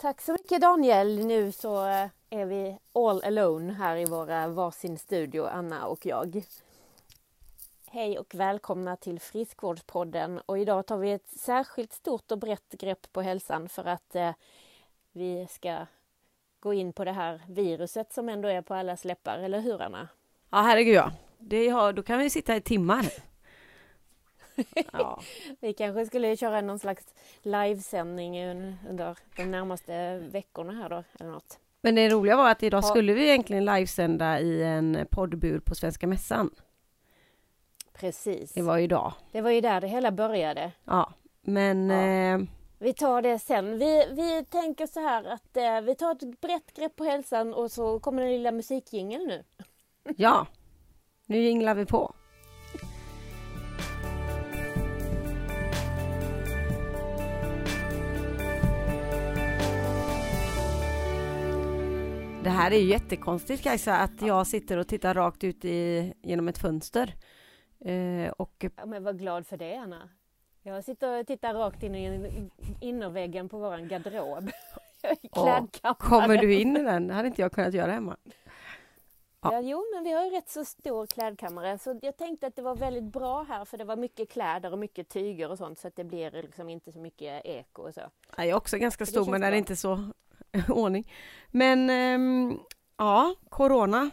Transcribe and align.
Tack 0.00 0.20
så 0.20 0.32
mycket 0.32 0.60
Daniel. 0.60 1.26
Nu 1.26 1.52
så 1.52 1.86
eh, 1.86 2.08
är 2.30 2.46
vi 2.46 2.78
all 2.92 3.24
alone 3.24 3.72
här 3.72 3.96
i 3.96 4.04
våra 4.04 4.48
varsin 4.48 4.98
studio, 4.98 5.46
Anna 5.46 5.86
och 5.86 6.06
jag. 6.06 6.42
Hej 7.86 8.18
och 8.18 8.34
välkomna 8.34 8.96
till 8.96 9.20
Friskvårdspodden 9.20 10.40
och 10.46 10.58
idag 10.58 10.86
tar 10.86 10.98
vi 10.98 11.12
ett 11.12 11.28
särskilt 11.28 11.92
stort 11.92 12.32
och 12.32 12.38
brett 12.38 12.72
grepp 12.72 13.12
på 13.12 13.22
hälsan 13.22 13.68
för 13.68 13.84
att 13.84 14.14
eh, 14.14 14.32
vi 15.12 15.46
ska 15.50 15.86
gå 16.60 16.74
in 16.74 16.92
på 16.92 17.04
det 17.04 17.12
här 17.12 17.42
viruset 17.48 18.12
som 18.12 18.28
ändå 18.28 18.48
är 18.48 18.62
på 18.62 18.74
allas 18.74 19.04
läppar, 19.04 19.38
eller 19.38 19.60
hur 19.60 19.82
Anna? 19.82 20.08
Ja 20.50 20.58
herregud 20.58 20.94
ja. 20.94 21.12
Det 21.38 21.68
har, 21.68 21.92
då 21.92 22.02
kan 22.02 22.18
vi 22.18 22.30
sitta 22.30 22.56
i 22.56 22.60
timmar. 22.60 23.27
Ja. 24.92 25.20
vi 25.60 25.72
kanske 25.72 26.06
skulle 26.06 26.36
köra 26.36 26.60
någon 26.60 26.78
slags 26.78 27.14
livesändning 27.42 28.44
under 28.88 29.16
de 29.36 29.44
närmaste 29.44 30.18
veckorna 30.18 30.72
här 30.72 30.88
då, 30.88 31.04
eller 31.20 31.30
något. 31.30 31.58
Men 31.80 31.94
det 31.94 32.08
roliga 32.08 32.36
var 32.36 32.50
att 32.50 32.62
idag 32.62 32.84
skulle 32.84 33.12
vi 33.12 33.28
egentligen 33.28 33.64
livesända 33.64 34.40
i 34.40 34.62
en 34.62 35.06
poddbur 35.10 35.58
på 35.58 35.74
Svenska 35.74 36.06
Mässan. 36.06 36.50
Precis. 37.92 38.52
Det 38.52 38.62
var 38.62 38.78
ju 38.78 38.84
idag. 38.84 39.12
Det 39.32 39.40
var 39.40 39.50
ju 39.50 39.60
där 39.60 39.80
det 39.80 39.86
hela 39.86 40.10
började. 40.10 40.72
Ja, 40.84 41.12
men... 41.40 41.90
Ja. 41.90 42.02
Eh... 42.02 42.40
Vi 42.80 42.94
tar 42.94 43.22
det 43.22 43.38
sen. 43.38 43.78
Vi, 43.78 44.06
vi 44.10 44.44
tänker 44.44 44.86
så 44.86 45.00
här 45.00 45.24
att 45.24 45.56
eh, 45.56 45.80
vi 45.80 45.94
tar 45.94 46.12
ett 46.12 46.40
brett 46.40 46.74
grepp 46.74 46.96
på 46.96 47.04
hälsan 47.04 47.54
och 47.54 47.70
så 47.70 48.00
kommer 48.00 48.22
den 48.22 48.30
lilla 48.30 48.52
musikjingeln 48.52 49.26
nu. 49.26 49.44
Ja, 50.16 50.46
nu 51.26 51.38
jinglar 51.38 51.74
vi 51.74 51.86
på. 51.86 52.14
Det 62.48 62.52
här 62.52 62.70
är 62.70 62.76
ju 62.76 62.84
jättekonstigt 62.84 63.62
Kajsa, 63.62 63.96
att 63.96 64.22
jag 64.22 64.46
sitter 64.46 64.76
och 64.76 64.88
tittar 64.88 65.14
rakt 65.14 65.44
ut 65.44 65.64
i, 65.64 66.12
genom 66.22 66.48
ett 66.48 66.58
fönster. 66.58 67.14
Eh, 67.80 68.30
och... 68.30 68.64
Ja, 68.76 68.86
men 68.86 69.04
var 69.04 69.12
glad 69.12 69.46
för 69.46 69.56
det 69.56 69.76
Anna. 69.76 70.08
Jag 70.62 70.84
sitter 70.84 71.20
och 71.20 71.26
tittar 71.26 71.54
rakt 71.54 71.82
in 71.82 71.94
i 71.94 72.50
innerväggen 72.80 73.48
på 73.48 73.58
våran 73.58 73.88
garderob. 73.88 74.50
Kommer 75.98 76.36
du 76.36 76.54
in 76.54 76.76
i 76.76 76.82
den? 76.82 77.06
Det 77.06 77.14
hade 77.14 77.28
inte 77.28 77.42
jag 77.42 77.52
kunnat 77.52 77.74
göra 77.74 77.92
hemma. 77.92 78.16
Ja. 79.40 79.52
ja. 79.52 79.60
jo, 79.60 79.84
men 79.94 80.04
vi 80.04 80.12
har 80.12 80.24
ju 80.24 80.30
rätt 80.30 80.48
så 80.48 80.64
stor 80.64 81.06
klädkammare 81.06 81.78
så 81.78 81.98
jag 82.02 82.16
tänkte 82.16 82.46
att 82.46 82.56
det 82.56 82.62
var 82.62 82.76
väldigt 82.76 83.12
bra 83.12 83.42
här 83.42 83.64
för 83.64 83.78
det 83.78 83.84
var 83.84 83.96
mycket 83.96 84.30
kläder 84.30 84.72
och 84.72 84.78
mycket 84.78 85.08
tyger 85.08 85.50
och 85.50 85.58
sånt 85.58 85.78
så 85.78 85.88
att 85.88 85.96
det 85.96 86.04
blir 86.04 86.30
liksom 86.30 86.68
inte 86.68 86.92
så 86.92 86.98
mycket 86.98 87.46
eko 87.46 87.82
och 87.82 87.94
så. 87.94 88.02
Jag 88.36 88.46
är 88.46 88.54
också 88.54 88.78
ganska 88.78 89.06
stor 89.06 89.30
men 89.30 89.40
den 89.40 89.52
är 89.52 89.56
inte 89.56 89.76
så 89.76 90.12
ordning. 90.68 91.12
Men 91.50 91.90
ähm, 91.90 92.60
ja, 92.96 93.34
Corona. 93.48 94.10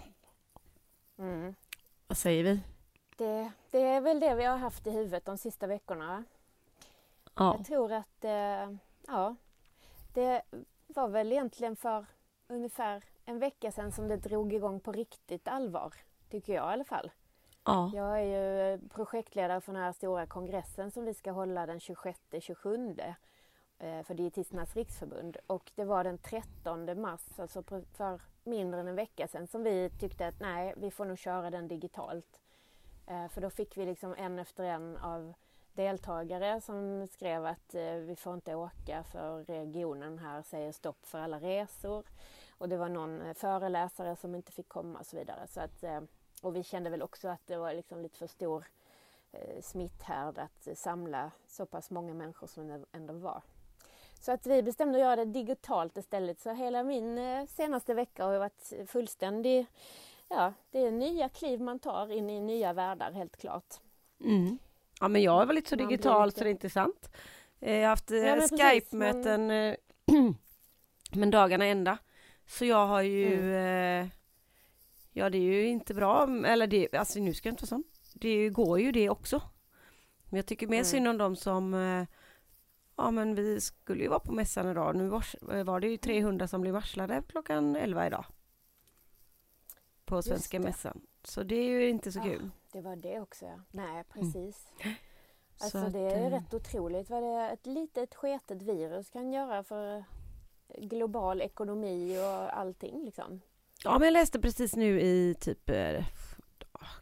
Mm. 1.18 1.56
Vad 2.08 2.18
säger 2.18 2.44
vi? 2.44 2.60
Det, 3.18 3.52
det, 3.72 3.82
är 3.82 4.02
väl 4.02 4.20
det 4.20 4.36
vi 4.36 4.44
har 4.44 4.58
haft 4.58 4.88
i 4.88 4.92
huvudet 4.92 5.26
de 5.26 5.38
sista 5.38 5.68
veckorna. 5.68 6.24
Ja. 7.36 7.56
Jag 7.58 7.66
tror 7.66 7.92
att 7.92 8.24
äh, 8.24 8.76
ja, 9.08 9.36
det 10.14 10.42
var 10.88 11.08
väl 11.08 11.32
egentligen 11.32 11.76
för 11.76 12.06
ungefär 12.48 13.04
en 13.26 13.40
vecka 13.40 13.72
sedan 13.72 13.92
som 13.92 14.08
det 14.08 14.18
drog 14.18 14.54
igång 14.54 14.80
på 14.80 14.92
riktigt 14.92 15.48
allvar. 15.48 15.94
Tycker 16.30 16.54
jag 16.54 16.70
i 16.70 16.74
alla 16.74 16.84
fall. 16.84 17.12
Ja. 17.64 17.92
Jag 17.94 18.22
är 18.22 18.24
ju 18.24 18.80
projektledare 18.90 19.62
för 19.62 19.74
den 19.74 19.82
här 19.82 19.92
stora 19.92 20.26
kongressen 20.26 20.92
som 20.92 21.06
vi 21.06 21.14
ska 21.14 21.32
hålla 21.32 21.66
den 21.66 21.80
26-27 21.80 23.00
Eh, 23.00 23.14
Eh, 23.80 24.04
för 24.04 24.14
Dietisternas 24.14 24.76
riksförbund 24.76 25.38
och 25.48 25.72
det 25.76 25.84
var 25.84 26.04
den 26.04 26.18
13 26.18 27.02
mars, 27.02 27.40
alltså 27.40 27.64
för 27.94 28.22
mindre 28.44 28.80
än 28.80 28.88
en 28.88 28.96
vecka 28.96 29.28
sedan, 29.28 29.48
som 29.48 29.64
vi 29.64 29.90
tyckte 30.00 30.28
att 30.28 30.40
nej, 30.40 30.74
vi 30.78 30.92
får 30.92 31.06
nog 31.06 31.18
köra 31.18 31.50
den 31.50 31.68
digitalt. 31.68 32.40
Eh, 33.08 33.28
för 33.28 33.42
då 33.42 33.50
fick 33.50 33.78
vi 33.78 33.86
liksom 33.86 34.16
en 34.18 34.40
efter 34.40 34.64
en 34.64 34.98
av 34.98 35.34
deltagare 35.74 36.62
som 36.62 37.08
skrev 37.08 37.46
att 37.46 37.76
eh, 37.76 37.94
vi 37.94 38.16
får 38.16 38.34
inte 38.34 38.56
åka 38.56 39.04
för 39.04 39.44
regionen 39.44 40.20
här 40.20 40.42
säger 40.42 40.72
stopp 40.72 41.06
för 41.06 41.20
alla 41.20 41.40
resor. 41.40 42.06
Och 42.58 42.70
det 42.70 42.78
var 42.78 42.90
någon 42.90 43.36
föreläsare 43.36 44.16
som 44.16 44.36
inte 44.36 44.52
fick 44.52 44.68
komma 44.68 45.00
och 45.00 45.06
så 45.06 45.18
vidare. 45.18 45.48
Så 45.48 45.62
att, 45.62 45.84
och 46.42 46.56
vi 46.56 46.64
kände 46.64 46.90
väl 46.90 47.02
också 47.02 47.28
att 47.28 47.48
det 47.48 47.58
var 47.58 47.74
liksom 47.74 48.02
lite 48.02 48.18
för 48.18 48.28
stor 48.28 48.66
smitthärd 49.62 50.38
att 50.38 50.78
samla 50.78 51.32
så 51.48 51.66
pass 51.66 51.92
många 51.92 52.14
människor 52.14 52.48
som 52.48 52.68
det 52.68 52.86
ändå 52.92 53.14
var. 53.14 53.42
Så 54.20 54.32
att 54.32 54.48
vi 54.48 54.64
bestämde 54.64 54.98
att 54.98 55.04
göra 55.04 55.16
det 55.16 55.26
digitalt 55.26 55.98
istället. 55.98 56.40
Så 56.40 56.54
hela 56.54 56.84
min 56.84 57.18
eh, 57.18 57.46
senaste 57.46 57.94
vecka 57.94 58.26
har 58.26 58.40
varit 58.40 58.74
fullständig... 58.88 59.66
Ja, 60.30 60.54
det 60.72 60.80
är 60.80 60.92
nya 60.92 61.30
kliv 61.30 61.62
man 61.62 61.80
tar 61.80 62.12
in 62.12 62.30
i 62.30 62.40
nya 62.40 62.74
världar 62.74 63.12
helt 63.12 63.38
klart. 63.38 63.74
Mm. 64.22 64.58
Ja, 65.00 65.08
men 65.08 65.22
jag 65.22 65.32
har 65.32 65.46
varit 65.46 65.68
så 65.68 65.76
digital 65.76 66.28
lite... 66.28 66.38
så 66.38 66.44
det 66.44 66.50
är 66.50 66.52
intressant. 66.52 67.10
Eh, 67.60 67.74
jag 67.74 67.82
har 67.82 67.90
haft 67.90 68.12
ja, 68.12 68.18
eh, 68.18 68.42
Skype-möten 68.42 69.48
men... 69.48 70.36
men 71.14 71.32
dagarna 71.32 71.66
ända. 71.66 71.98
Så 72.48 72.66
jag 72.66 72.88
har 72.88 73.02
ju... 73.02 73.56
Mm. 73.56 74.10
Ja, 75.12 75.30
det 75.30 75.38
är 75.38 75.42
ju 75.42 75.68
inte 75.68 75.94
bra. 75.94 76.24
Eller 76.46 76.68
det, 76.68 76.94
alltså 76.94 77.20
nu 77.20 77.34
ska 77.34 77.50
jag 77.50 77.54
inte 77.54 77.64
vara 77.64 77.68
sån. 77.68 77.84
Det 78.14 78.50
går 78.50 78.80
ju 78.80 78.92
det 78.92 79.10
också. 79.10 79.42
Men 80.30 80.38
jag 80.38 80.46
tycker 80.46 80.68
mer 80.68 80.78
mm. 80.78 80.86
synd 80.86 81.08
om 81.08 81.18
de 81.18 81.36
som 81.36 81.74
Ja 82.96 83.12
men 83.12 83.36
vi 83.36 83.62
skulle 83.62 84.04
ju 84.04 84.10
vara 84.10 84.20
på 84.20 84.32
mässan 84.32 84.72
idag. 84.72 84.96
Nu 84.96 85.10
var 85.64 85.80
det 85.80 85.88
ju 85.88 85.98
300 85.98 86.48
som 86.48 86.62
blev 86.62 86.74
varslade 86.74 87.24
klockan 87.28 87.76
11 87.76 88.08
idag. 88.08 88.26
På 90.06 90.22
Svenska 90.22 90.60
mässan. 90.60 91.02
Så 91.24 91.44
det 91.44 91.56
är 91.56 91.70
ju 91.70 91.90
inte 91.90 92.12
så 92.12 92.22
kul. 92.22 92.42
Ja, 92.54 92.70
det 92.72 92.82
var 92.82 92.96
det 92.96 93.20
också 93.20 93.46
ja. 93.46 93.60
Nej 93.72 93.90
mm. 93.90 94.06
precis. 94.14 94.68
Mm. 95.56 95.64
Alltså 95.66 95.78
att, 95.78 95.94
det 95.94 96.00
är 96.00 96.26
äh... 96.26 96.30
rätt 96.30 96.54
otroligt 96.54 97.10
vad 97.10 97.24
det 97.24 97.50
ett 97.54 97.66
litet 97.66 98.16
sketet 98.16 98.62
virus 98.62 99.10
kan 99.10 99.34
göra 99.34 99.64
för 99.64 100.04
global 100.78 101.42
ekonomi 101.42 102.18
och 102.18 102.58
allting 102.58 103.06
liksom. 103.06 103.42
Ja 103.84 104.00
men 104.00 104.06
jag 104.06 104.14
läste 104.14 104.40
precis 104.40 104.76
nu 104.76 105.02
i 105.02 105.36
typ 105.40 105.70
eh, 105.70 106.06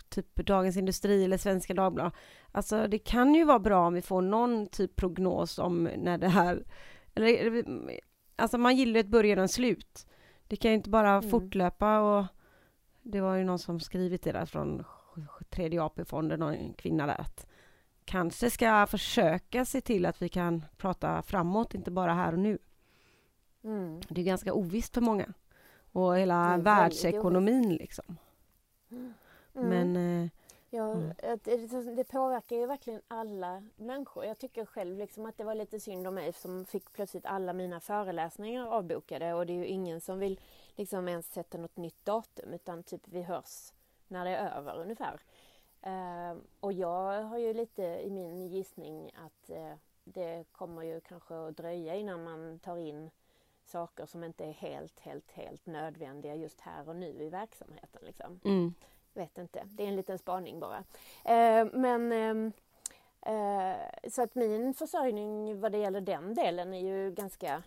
typ 0.09 0.35
Dagens 0.35 0.77
Industri 0.77 1.23
eller 1.23 1.37
Svenska 1.37 1.73
Dagbladet. 1.73 2.13
Alltså 2.51 2.87
det 2.87 2.99
kan 2.99 3.35
ju 3.35 3.43
vara 3.43 3.59
bra 3.59 3.87
om 3.87 3.93
vi 3.93 4.01
får 4.01 4.21
någon 4.21 4.67
typ 4.67 4.95
prognos 4.95 5.59
om 5.59 5.83
när 5.83 6.17
det 6.17 6.27
här... 6.27 6.63
Eller, 7.15 7.63
alltså 8.35 8.57
man 8.57 8.75
gillar 8.75 8.99
ett 8.99 9.07
början 9.07 9.39
och 9.39 9.49
slut. 9.49 10.07
Det 10.47 10.55
kan 10.55 10.71
ju 10.71 10.75
inte 10.75 10.89
bara 10.89 11.09
mm. 11.09 11.29
fortlöpa 11.29 11.99
och 11.99 12.25
det 13.01 13.21
var 13.21 13.35
ju 13.35 13.43
någon 13.43 13.59
som 13.59 13.79
skrivit 13.79 14.23
det 14.23 14.31
där 14.31 14.45
från 14.45 14.83
tredje 15.49 15.83
AP-fonden, 15.83 16.39
någon 16.39 16.73
kvinna 16.73 17.05
där 17.05 17.21
att 17.21 17.47
kanske 18.05 18.49
ska 18.49 18.87
försöka 18.87 19.65
se 19.65 19.81
till 19.81 20.05
att 20.05 20.21
vi 20.21 20.29
kan 20.29 20.65
prata 20.77 21.21
framåt, 21.21 21.73
inte 21.73 21.91
bara 21.91 22.13
här 22.13 22.33
och 22.33 22.39
nu. 22.39 22.57
Mm. 23.63 24.01
Det 24.09 24.21
är 24.21 24.25
ganska 24.25 24.53
ovisst 24.53 24.93
för 24.93 25.01
många. 25.01 25.33
Och 25.91 26.17
hela 26.17 26.57
världsekonomin 26.57 27.75
liksom. 27.75 28.17
Mm. 28.91 29.13
Men... 29.53 29.95
Eh, 29.95 30.29
ja, 30.69 30.91
mm. 30.91 31.13
det, 31.43 31.95
det 31.95 32.03
påverkar 32.03 32.55
ju 32.55 32.65
verkligen 32.65 33.01
alla 33.07 33.63
människor. 33.75 34.25
Jag 34.25 34.39
tycker 34.39 34.65
själv 34.65 34.97
liksom 34.97 35.25
att 35.25 35.37
det 35.37 35.43
var 35.43 35.55
lite 35.55 35.79
synd 35.79 36.07
om 36.07 36.15
mig 36.15 36.33
som 36.33 36.65
fick 36.65 36.93
plötsligt 36.93 37.25
alla 37.25 37.53
mina 37.53 37.79
föreläsningar 37.79 38.67
avbokade 38.67 39.33
och 39.33 39.45
det 39.45 39.53
är 39.53 39.57
ju 39.57 39.67
ingen 39.67 40.01
som 40.01 40.19
vill 40.19 40.39
liksom 40.75 41.07
ens 41.07 41.33
sätta 41.33 41.57
något 41.57 41.77
nytt 41.77 42.05
datum 42.05 42.53
utan 42.53 42.83
typ 42.83 43.01
vi 43.05 43.21
hörs 43.21 43.73
när 44.07 44.25
det 44.25 44.35
är 44.35 44.57
över 44.57 44.79
ungefär. 44.79 45.19
Uh, 45.87 46.37
och 46.59 46.73
jag 46.73 47.23
har 47.23 47.37
ju 47.37 47.53
lite 47.53 47.83
i 47.83 48.09
min 48.09 48.47
gissning 48.47 49.11
att 49.15 49.49
uh, 49.49 49.73
det 50.03 50.45
kommer 50.51 50.83
ju 50.83 51.01
kanske 51.01 51.35
att 51.35 51.57
dröja 51.57 51.95
innan 51.95 52.23
man 52.23 52.59
tar 52.59 52.77
in 52.77 53.09
saker 53.65 54.05
som 54.05 54.23
inte 54.23 54.45
är 54.45 54.51
helt, 54.51 54.99
helt, 54.99 55.31
helt 55.31 55.65
nödvändiga 55.65 56.35
just 56.35 56.61
här 56.61 56.89
och 56.89 56.95
nu 56.95 57.23
i 57.23 57.29
verksamheten. 57.29 58.01
Liksom. 58.05 58.39
Mm 58.43 58.73
vet 59.13 59.37
inte, 59.37 59.63
det 59.65 59.83
är 59.83 59.87
en 59.87 59.95
liten 59.95 60.17
spaning 60.17 60.59
bara. 60.59 60.77
Eh, 61.25 61.67
men 61.73 62.11
ehm, 62.11 62.51
eh, 63.21 64.09
så 64.09 64.21
att 64.21 64.35
min 64.35 64.73
försörjning 64.73 65.59
vad 65.59 65.71
det 65.71 65.77
gäller 65.77 66.01
den 66.01 66.33
delen 66.33 66.73
är 66.73 66.79
ju 66.79 67.11
ganska 67.11 67.63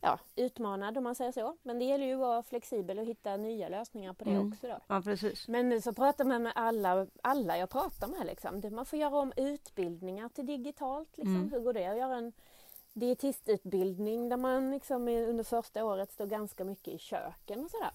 ja, 0.00 0.18
utmanad 0.36 0.98
om 0.98 1.04
man 1.04 1.14
säger 1.14 1.32
så. 1.32 1.56
Men 1.62 1.78
det 1.78 1.84
gäller 1.84 2.06
ju 2.06 2.14
att 2.14 2.20
vara 2.20 2.42
flexibel 2.42 2.98
och 2.98 3.04
hitta 3.04 3.36
nya 3.36 3.68
lösningar 3.68 4.12
på 4.12 4.24
det 4.24 4.30
mm. 4.30 4.48
också. 4.48 4.66
Då. 4.66 4.78
Ja, 4.86 5.02
precis. 5.02 5.48
Men 5.48 5.82
så 5.82 5.92
pratar 5.92 6.24
man 6.24 6.42
med 6.42 6.52
alla, 6.54 7.06
alla 7.22 7.58
jag 7.58 7.70
pratar 7.70 8.08
med. 8.08 8.26
Liksom. 8.26 8.62
Man 8.70 8.86
får 8.86 8.98
göra 8.98 9.18
om 9.18 9.32
utbildningar 9.36 10.28
till 10.28 10.46
digitalt. 10.46 11.16
Liksom. 11.16 11.36
Mm. 11.36 11.52
Hur 11.52 11.60
går 11.60 11.72
det 11.72 11.86
att 11.86 11.98
göra 11.98 12.16
en 12.16 12.32
dietistutbildning 12.92 14.28
där 14.28 14.36
man 14.36 14.70
liksom 14.70 15.08
under 15.08 15.44
första 15.44 15.84
året 15.84 16.12
står 16.12 16.26
ganska 16.26 16.64
mycket 16.64 16.94
i 16.94 16.98
köken 16.98 17.64
och 17.64 17.70
sådär? 17.70 17.92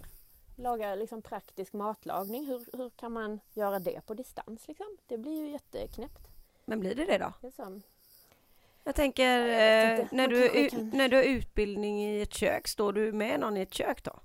Laga 0.56 0.96
liksom 0.96 1.22
praktisk 1.22 1.74
matlagning. 1.74 2.46
Hur, 2.46 2.78
hur 2.78 2.90
kan 2.90 3.12
man 3.12 3.40
göra 3.54 3.80
det 3.80 4.06
på 4.06 4.14
distans? 4.14 4.68
Liksom? 4.68 4.98
Det 5.08 5.18
blir 5.18 5.44
ju 5.46 5.52
jätteknäppt. 5.52 6.28
Men 6.66 6.80
blir 6.80 6.96
det 6.96 7.06
det 7.06 7.18
då? 7.18 7.34
Det 7.42 7.82
Jag 8.84 8.96
tänker, 8.96 9.46
jag 9.46 10.00
eh, 10.00 10.08
när, 10.12 10.28
du, 10.28 10.70
kan... 10.70 10.90
när 10.90 11.10
du 11.10 11.16
har 11.16 11.24
utbildning 11.24 12.04
i 12.04 12.22
ett 12.22 12.34
kök, 12.34 12.68
står 12.68 12.94
du 12.94 13.12
med 13.14 13.40
någon 13.40 13.58
i 13.58 13.62
ett 13.62 13.74
kök 13.74 14.04
då? 14.04 14.20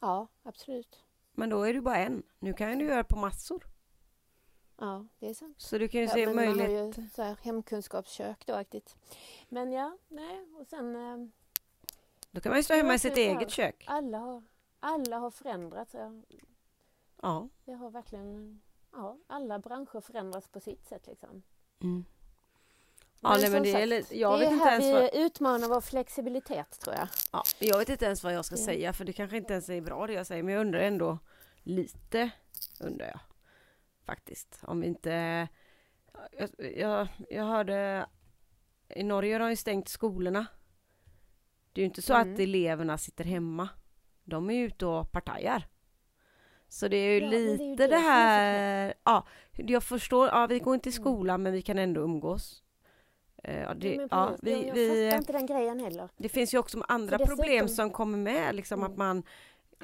Ja, 0.00 0.26
absolut. 0.42 1.02
Men 1.32 1.50
då 1.50 1.62
är 1.62 1.74
du 1.74 1.80
bara 1.80 1.98
en. 1.98 2.22
Nu 2.38 2.52
kan 2.52 2.78
du 2.78 2.84
göra 2.84 3.04
på 3.04 3.16
massor. 3.16 3.66
Ja, 4.78 5.06
det 5.18 5.28
är 5.28 5.34
sant. 5.34 5.60
Så 5.60 5.78
du 5.78 5.88
kan 5.88 6.00
ju 6.00 6.06
ja, 6.06 6.12
se 6.12 6.26
möjlighet... 6.26 6.70
Man 6.70 6.76
har 6.76 7.02
ju 7.02 7.08
så 7.14 7.22
här 7.22 7.36
hemkunskapskök 7.42 8.46
då 8.46 8.54
aktigt. 8.54 8.96
Men 9.48 9.72
ja, 9.72 9.98
nej, 10.08 10.46
och 10.60 10.66
sen... 10.66 10.96
Eh, 10.96 11.28
då 12.30 12.40
kan 12.40 12.50
man 12.50 12.58
ju 12.58 12.62
stå 12.62 12.74
hemma 12.74 12.94
i 12.94 12.98
sitt 12.98 13.16
eget 13.16 13.50
kök. 13.50 13.84
Alla 13.86 14.18
har, 14.18 14.42
alla 14.86 15.18
har 15.18 15.30
förändrats. 15.30 15.94
Ja. 15.94 16.12
ja. 17.22 17.48
Det 17.64 17.72
har 17.72 17.90
verkligen... 17.90 18.60
Ja, 18.92 19.18
alla 19.26 19.58
branscher 19.58 20.00
förändras 20.00 20.48
på 20.48 20.60
sitt 20.60 20.86
sätt 20.86 21.06
liksom. 21.06 21.42
Mm. 21.82 22.04
Ja, 23.20 23.36
nej, 23.40 23.50
men 23.50 23.62
det, 23.62 23.72
sagt, 23.72 23.82
är 23.82 23.86
lite, 23.86 24.18
jag 24.18 24.32
det 24.32 24.38
vet 24.38 24.48
är 24.48 24.52
inte 24.52 24.64
här 24.64 24.80
ens 24.80 25.12
vi 25.14 25.20
utmanar 25.20 25.68
vår 25.68 25.80
flexibilitet 25.80 26.80
tror 26.80 26.94
jag. 26.94 27.08
Ja, 27.32 27.42
jag 27.58 27.78
vet 27.78 27.88
inte 27.88 28.04
ens 28.04 28.24
vad 28.24 28.34
jag 28.34 28.44
ska 28.44 28.54
mm. 28.54 28.64
säga 28.64 28.92
för 28.92 29.04
det 29.04 29.12
kanske 29.12 29.36
inte 29.36 29.52
ens 29.52 29.68
är 29.68 29.80
bra 29.80 30.06
det 30.06 30.12
jag 30.12 30.26
säger 30.26 30.42
men 30.42 30.54
jag 30.54 30.60
undrar 30.60 30.80
ändå 30.80 31.18
lite 31.62 32.30
undrar 32.80 33.06
jag 33.06 33.20
faktiskt 34.04 34.58
om 34.62 34.80
vi 34.80 34.86
inte 34.86 35.48
jag, 36.32 36.50
jag, 36.76 37.08
jag 37.28 37.44
hörde 37.44 38.06
i 38.88 39.02
Norge 39.02 39.34
har 39.34 39.40
de 39.40 39.50
ju 39.50 39.56
stängt 39.56 39.88
skolorna. 39.88 40.46
Det 41.72 41.80
är 41.80 41.82
ju 41.82 41.86
inte 41.86 42.02
så 42.02 42.14
mm. 42.14 42.34
att 42.34 42.40
eleverna 42.40 42.98
sitter 42.98 43.24
hemma. 43.24 43.68
De 44.26 44.50
är 44.50 44.54
ju 44.54 44.64
ute 44.64 44.86
och 44.86 45.12
partajar. 45.12 45.66
Så 46.68 46.88
det 46.88 46.96
är 46.96 47.14
ju 47.14 47.20
ja, 47.20 47.30
lite 47.30 47.64
det, 47.76 47.84
är 47.84 47.88
det, 47.88 47.96
här, 47.96 48.94
ja, 49.04 49.26
jag 49.52 49.82
förstår, 49.82 50.28
ja 50.28 50.46
vi 50.46 50.58
går 50.58 50.74
inte 50.74 50.88
i 50.88 50.92
mm. 50.92 51.02
skolan 51.02 51.34
mm. 51.34 51.42
men 51.42 51.52
vi 51.52 51.62
kan 51.62 51.78
ändå 51.78 52.00
umgås. 52.00 52.62
Eh, 53.42 53.60
ja, 53.60 53.74
det, 53.74 53.94
ja, 53.94 54.06
ja 54.10 54.36
vi, 54.42 54.52
jag, 54.52 54.66
jag 54.66 54.74
vi, 54.74 55.04
fattar 55.10 55.18
inte 55.18 55.32
den 55.32 55.46
grejen 55.46 55.80
heller. 55.80 56.08
Det 56.16 56.28
finns 56.28 56.54
ju 56.54 56.58
också 56.58 56.84
andra 56.88 57.18
problem 57.18 57.68
som 57.68 57.90
kommer 57.90 58.18
med, 58.18 58.54
liksom 58.54 58.80
mm. 58.80 58.92
att 58.92 58.98
man 58.98 59.22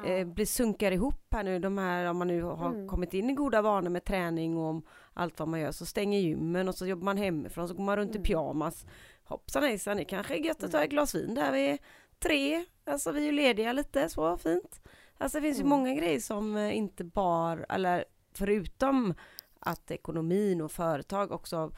eh, 0.05 0.27
blir 0.27 0.47
sunkar 0.47 0.93
ihop 0.93 1.27
här 1.31 1.45
nu, 1.45 1.59
de 1.59 1.79
här, 1.79 2.05
om 2.05 2.17
man 2.17 2.29
nu 2.29 2.43
har 2.43 2.71
mm. 2.71 2.89
kommit 2.89 3.15
in 3.15 3.31
i 3.31 3.33
goda 3.33 3.63
vanor 3.63 3.91
med 3.91 4.05
träning 4.05 4.57
och 4.57 4.85
allt 5.15 5.39
vad 5.39 5.49
man 5.49 5.61
gör, 5.61 5.73
så 5.73 5.87
stänger 5.87 6.19
gymmen 6.19 6.69
och 6.69 6.75
så 6.75 6.87
jobbar 6.87 7.05
man 7.05 7.17
hemifrån, 7.17 7.69
så 7.69 7.75
går 7.75 7.85
man 7.85 7.97
runt 7.97 8.11
mm. 8.11 8.23
i 8.23 8.27
pyjamas. 8.27 8.87
Hoppsan 9.25 9.63
hejsan, 9.63 9.97
det 9.97 10.05
kanske 10.05 10.35
är 10.35 10.39
gött 10.39 10.63
att 10.63 10.73
ta 10.73 10.85
ett 10.85 10.91
glas 10.91 11.15
vin 11.15 11.35
där 11.35 11.53
vi 11.53 11.71
är 11.71 11.79
tre, 12.23 12.65
alltså 12.85 13.13
vi 13.13 13.21
är 13.21 13.27
ju 13.27 13.33
lediga 13.33 13.73
lite, 13.73 14.09
så 14.09 14.39
fint. 14.39 14.81
Alltså 15.19 15.39
det 15.39 15.43
finns 15.43 15.59
ju 15.59 15.63
mm. 15.63 15.71
många 15.71 15.95
grejer 15.95 16.21
som 16.21 16.57
eh, 16.57 16.77
inte 16.77 17.05
bara, 17.05 17.65
eller 17.65 18.05
förutom 18.33 19.15
att 19.59 19.91
ekonomin 19.91 20.61
och 20.61 20.73
företag 20.73 21.33
också 21.33 21.73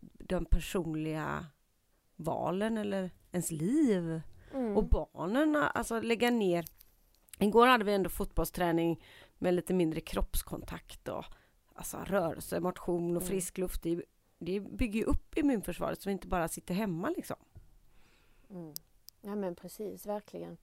de 0.00 0.44
personliga 0.44 1.46
valen 2.16 2.78
eller 2.78 3.10
ens 3.32 3.50
liv. 3.50 4.20
Mm. 4.54 4.76
Och 4.76 4.84
barnen, 4.84 5.56
alltså 5.56 6.00
lägga 6.00 6.30
ner. 6.30 6.64
Igår 7.38 7.66
hade 7.66 7.84
vi 7.84 7.94
ändå 7.94 8.10
fotbollsträning 8.10 9.04
med 9.38 9.54
lite 9.54 9.74
mindre 9.74 10.00
kroppskontakt 10.00 11.08
och 11.08 11.24
alltså 11.74 11.96
rörelse, 12.06 12.60
motion 12.60 13.16
och 13.16 13.22
mm. 13.22 13.28
frisk 13.28 13.58
luft. 13.58 13.82
Det, 13.82 14.02
det 14.38 14.60
bygger 14.60 15.00
ju 15.00 15.04
upp 15.04 15.38
immunförsvaret 15.38 16.02
så 16.02 16.08
vi 16.08 16.12
inte 16.12 16.28
bara 16.28 16.48
sitter 16.48 16.74
hemma 16.74 17.10
liksom. 17.16 17.36
Mm. 18.50 18.74
Ja 19.20 19.34
men 19.34 19.54
precis, 19.54 20.06
verkligen. 20.06 20.56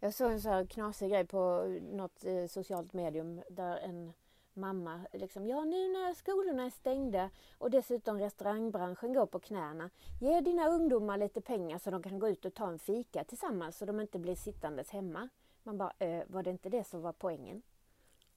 Jag 0.00 0.14
såg 0.14 0.32
en 0.32 0.40
så 0.40 0.48
här 0.48 0.66
knasig 0.66 1.10
grej 1.10 1.26
på 1.26 1.64
något 1.92 2.24
eh, 2.24 2.46
socialt 2.46 2.92
medium 2.92 3.42
där 3.50 3.76
en 3.76 4.12
mamma 4.54 5.00
liksom, 5.12 5.46
ja 5.46 5.64
nu 5.64 5.88
när 5.88 6.14
skolorna 6.14 6.64
är 6.64 6.70
stängda 6.70 7.30
och 7.58 7.70
dessutom 7.70 8.18
restaurangbranschen 8.18 9.12
går 9.12 9.26
på 9.26 9.38
knäna, 9.38 9.90
ge 10.20 10.40
dina 10.40 10.68
ungdomar 10.68 11.18
lite 11.18 11.40
pengar 11.40 11.78
så 11.78 11.90
de 11.90 12.02
kan 12.02 12.18
gå 12.18 12.28
ut 12.28 12.44
och 12.44 12.54
ta 12.54 12.68
en 12.68 12.78
fika 12.78 13.24
tillsammans 13.24 13.78
så 13.78 13.84
de 13.84 14.00
inte 14.00 14.18
blir 14.18 14.34
sittandes 14.34 14.90
hemma. 14.90 15.28
Man 15.62 15.78
bara, 15.78 15.92
äh, 15.98 16.22
var 16.26 16.42
det 16.42 16.50
inte 16.50 16.68
det 16.68 16.84
som 16.84 17.02
var 17.02 17.12
poängen? 17.12 17.62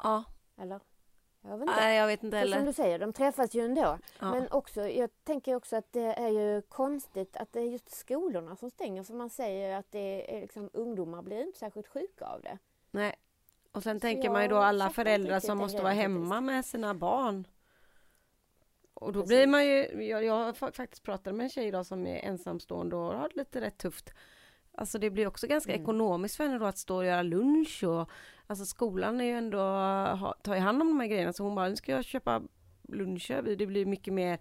Ja. 0.04 0.24
Eller? 0.58 0.80
Jag 1.44 1.58
vet 1.58 1.62
inte. 1.62 1.76
Nej, 1.76 1.98
jag 1.98 2.08
vet 2.08 2.24
inte 2.24 2.38
heller. 2.38 2.58
Som 2.58 2.66
du 2.66 2.74
säger, 2.74 3.00
de 3.00 3.14
träffas 3.14 3.56
ju 3.56 3.62
ändå. 3.62 3.98
Ja. 4.20 4.32
Men 4.32 4.52
också, 4.52 4.88
jag 4.88 5.10
tänker 5.24 5.56
också 5.56 5.76
att 5.76 5.92
det 5.94 6.14
är 6.14 6.30
ju 6.30 6.62
konstigt 6.62 7.38
att 7.38 7.54
det 7.54 7.60
är 7.60 7.66
just 7.66 7.92
skolorna 7.92 8.56
som 8.56 8.70
stänger 8.70 9.04
för 9.04 9.14
man 9.14 9.30
säger 9.30 9.76
att 9.76 9.92
det 9.92 10.38
är 10.38 10.42
liksom, 10.42 10.70
ungdomar 10.74 11.22
blir 11.22 11.42
inte 11.42 11.60
särskilt 11.60 11.88
sjuka 11.88 12.26
av 12.26 12.42
det. 12.42 12.58
Nej, 12.92 13.16
och 13.72 13.84
sen 13.84 14.00
så 14.00 14.02
tänker 14.02 14.30
man 14.30 14.42
ju 14.42 14.48
då 14.48 14.58
alla 14.58 14.90
föräldrar 14.90 15.40
som 15.40 15.58
måste 15.58 15.82
vara 15.82 15.94
hemma 15.94 16.42
med 16.42 16.66
sina 16.66 16.94
barn. 16.94 17.48
Och 18.94 19.14
då 19.14 19.22
Precis. 19.22 19.28
blir 19.28 19.48
man 19.48 19.66
ju, 19.66 20.04
jag, 20.04 20.24
jag 20.24 20.34
har 20.34 20.72
faktiskt 20.72 21.04
pratat 21.04 21.36
med 21.36 21.44
en 21.44 21.50
tjej 21.50 21.68
idag 21.68 21.86
som 21.86 22.08
är 22.08 22.20
ensamstående 22.20 22.96
och 22.96 23.14
har 23.14 23.30
det 23.30 23.36
lite 23.36 23.62
rätt 23.62 23.78
tufft. 23.78 24.14
Alltså 24.76 25.00
det 25.00 25.10
blir 25.10 25.28
också 25.28 25.48
ganska 25.48 25.72
mm. 25.72 25.84
ekonomiskt 25.84 26.36
för 26.36 26.44
henne 26.44 26.58
då 26.58 26.66
att 26.66 26.78
stå 26.78 26.96
och 26.96 27.06
göra 27.06 27.22
lunch 27.22 27.84
och 27.84 28.10
Alltså 28.48 28.66
skolan 28.66 29.22
är 29.22 29.26
ju 29.26 29.32
ändå, 29.32 29.58
ha, 29.58 30.36
tar 30.42 30.56
ju 30.56 30.62
hand 30.62 30.82
om 30.82 30.88
de 30.88 31.00
här 31.00 31.08
grejerna 31.08 31.34
så 31.34 31.44
hon 31.44 31.56
bara, 31.56 31.70
nu 31.70 31.76
ska 31.76 31.92
jag 31.92 32.04
köpa 32.04 32.42
luncher, 32.82 33.42
det 33.42 33.68
blir 33.68 33.86
mycket 33.86 34.14
mer 34.14 34.40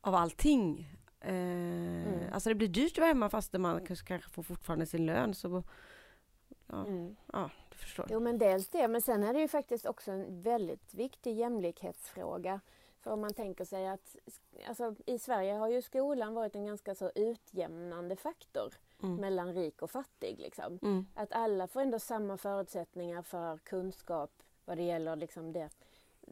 av 0.00 0.14
allting. 0.14 0.96
Eh, 1.20 1.34
mm. 1.34 2.32
Alltså 2.32 2.48
det 2.48 2.54
blir 2.54 2.68
dyrt 2.68 2.92
att 2.92 2.98
vara 2.98 3.08
hemma 3.08 3.28
fast 3.28 3.52
man 3.52 3.86
kanske 3.86 4.30
får 4.30 4.42
fortfarande 4.42 4.86
sin 4.86 5.06
lön. 5.06 5.34
Så, 5.34 5.62
ja, 6.66 6.86
mm. 6.86 7.16
ja, 7.32 7.50
du 7.70 7.76
förstår. 7.76 8.06
Jo 8.10 8.20
men 8.20 8.38
dels 8.38 8.68
det, 8.68 8.88
men 8.88 9.02
sen 9.02 9.24
är 9.24 9.34
det 9.34 9.40
ju 9.40 9.48
faktiskt 9.48 9.86
också 9.86 10.10
en 10.10 10.42
väldigt 10.42 10.94
viktig 10.94 11.36
jämlikhetsfråga. 11.36 12.60
För 13.00 13.10
om 13.10 13.20
man 13.20 13.34
tänker 13.34 13.64
sig 13.64 13.88
att 13.88 14.16
alltså, 14.68 14.94
i 15.06 15.18
Sverige 15.18 15.52
har 15.52 15.68
ju 15.68 15.82
skolan 15.82 16.34
varit 16.34 16.54
en 16.54 16.66
ganska 16.66 16.94
så 16.94 17.10
utjämnande 17.14 18.16
faktor 18.16 18.74
mm. 19.02 19.16
mellan 19.16 19.54
rik 19.54 19.82
och 19.82 19.90
fattig. 19.90 20.38
Liksom. 20.38 20.78
Mm. 20.82 21.06
Att 21.14 21.32
alla 21.32 21.66
får 21.66 21.80
ändå 21.80 21.98
samma 21.98 22.36
förutsättningar 22.36 23.22
för 23.22 23.58
kunskap 23.58 24.42
vad 24.64 24.76
det 24.76 24.82
gäller 24.82 25.16
liksom 25.16 25.52
det, 25.52 25.70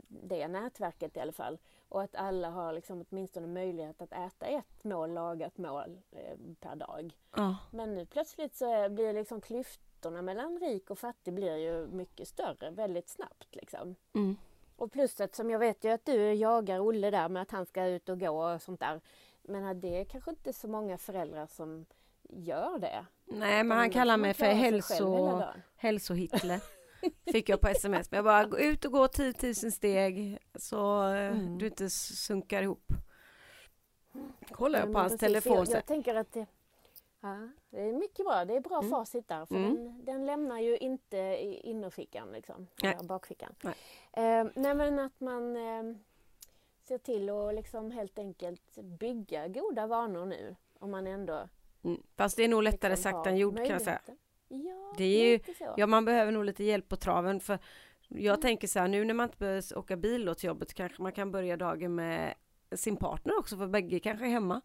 det 0.08 0.48
nätverket 0.48 1.16
i 1.16 1.20
alla 1.20 1.32
fall. 1.32 1.58
Och 1.88 2.02
att 2.02 2.16
alla 2.16 2.50
har 2.50 2.72
liksom 2.72 3.04
åtminstone 3.10 3.46
möjlighet 3.46 4.02
att 4.02 4.12
äta 4.12 4.46
ett 4.46 4.84
mål 4.84 5.12
lagat 5.12 5.58
mål 5.58 6.00
eh, 6.10 6.38
per 6.60 6.76
dag. 6.76 7.16
Oh. 7.36 7.54
Men 7.70 7.94
nu 7.94 8.06
plötsligt 8.06 8.56
så 8.56 8.72
är, 8.72 8.88
blir 8.88 9.12
liksom 9.12 9.40
klyftorna 9.40 10.22
mellan 10.22 10.58
rik 10.58 10.90
och 10.90 10.98
fattig 10.98 11.34
blir 11.34 11.56
ju 11.56 11.86
mycket 11.86 12.28
större 12.28 12.70
väldigt 12.70 13.08
snabbt. 13.08 13.54
Liksom. 13.54 13.94
Mm. 14.12 14.36
Och 14.76 14.92
plus 14.92 15.20
att 15.20 15.34
som 15.34 15.50
jag 15.50 15.58
vet 15.58 15.84
ju 15.84 15.90
att 15.90 16.04
du 16.04 16.32
jagar 16.32 16.80
Olle 16.80 17.10
där 17.10 17.28
med 17.28 17.42
att 17.42 17.50
han 17.50 17.66
ska 17.66 17.86
ut 17.86 18.08
och 18.08 18.20
gå 18.20 18.52
och 18.52 18.62
sånt 18.62 18.80
där. 18.80 19.00
Men 19.42 19.80
det 19.80 20.00
är 20.00 20.04
kanske 20.04 20.30
inte 20.30 20.52
så 20.52 20.68
många 20.68 20.98
föräldrar 20.98 21.46
som 21.46 21.86
gör 22.30 22.78
det. 22.78 23.06
Nej, 23.24 23.64
men 23.64 23.78
han 23.78 23.90
kallar 23.90 24.16
mig 24.16 24.34
för 24.34 24.46
hälso, 24.46 25.42
hälsohitler. 25.76 26.60
Fick 27.32 27.48
jag 27.48 27.60
på 27.60 27.68
sms. 27.68 28.10
Men 28.10 28.16
jag 28.16 28.24
bara, 28.24 28.44
gå 28.44 28.58
ut 28.58 28.84
och 28.84 28.92
gå 28.92 29.08
10 29.08 29.34
000 29.42 29.54
steg 29.54 30.38
så 30.54 31.08
eh, 31.08 31.26
mm. 31.26 31.58
du 31.58 31.66
inte 31.66 31.90
sunkar 31.90 32.62
ihop. 32.62 32.92
Kollar 34.50 34.78
jag 34.78 34.92
på 34.92 34.98
hans 34.98 35.16
telefon. 35.16 35.56
Jag, 35.56 35.68
jag 35.68 35.86
tänker 35.86 36.14
att 36.14 36.32
det, 36.32 36.46
ja, 37.20 37.48
det 37.70 37.80
är 37.80 37.92
mycket 37.92 38.26
bra. 38.26 38.44
Det 38.44 38.56
är 38.56 38.60
bra 38.60 38.78
mm. 38.78 38.90
facit 38.90 39.28
där. 39.28 39.46
För 39.46 39.54
mm. 39.54 39.74
den, 39.74 40.04
den, 40.04 40.26
lämnar 40.26 40.58
ju 40.58 40.76
inte 40.76 41.16
i 41.16 41.60
innerfickan, 41.64 42.32
liksom, 42.32 42.66
nej. 42.82 42.96
bakfickan. 43.02 43.54
Nej. 43.62 43.74
Eh, 44.12 44.46
nej 44.54 44.74
men 44.74 44.98
att 44.98 45.20
man 45.20 45.56
eh, 45.56 45.96
ser 46.88 46.98
till 46.98 47.30
att 47.30 47.54
liksom 47.54 47.90
helt 47.90 48.18
enkelt 48.18 48.74
bygga 48.74 49.48
goda 49.48 49.86
vanor 49.86 50.26
nu. 50.26 50.56
Om 50.78 50.90
man 50.90 51.06
ändå. 51.06 51.48
Fast 52.16 52.36
det 52.36 52.44
är 52.44 52.48
nog 52.48 52.62
lättare 52.62 52.96
sagt 52.96 53.26
än 53.26 53.36
gjort 53.36 53.56
kan 53.56 53.66
jag 53.66 53.82
säga. 53.82 54.00
Ja, 54.48 54.94
det 54.96 55.04
är 55.04 55.26
ju, 55.26 55.40
ja, 55.76 55.86
man 55.86 56.04
behöver 56.04 56.32
nog 56.32 56.44
lite 56.44 56.64
hjälp 56.64 56.88
på 56.88 56.96
traven 56.96 57.40
för 57.40 57.58
jag 58.08 58.34
mm. 58.34 58.40
tänker 58.40 58.68
så 58.68 58.78
här 58.78 58.88
nu 58.88 59.04
när 59.04 59.14
man 59.14 59.24
inte 59.24 59.38
behöver 59.38 59.78
åka 59.78 59.96
bil 59.96 60.34
till 60.38 60.46
jobbet 60.46 60.74
kanske 60.74 61.02
man 61.02 61.12
kan 61.12 61.30
börja 61.30 61.56
dagen 61.56 61.94
med 61.94 62.34
sin 62.72 62.96
partner 62.96 63.38
också 63.38 63.56
för 63.56 63.66
bägge 63.66 64.00
kanske 64.00 64.26
är 64.26 64.30
hemma. 64.30 64.60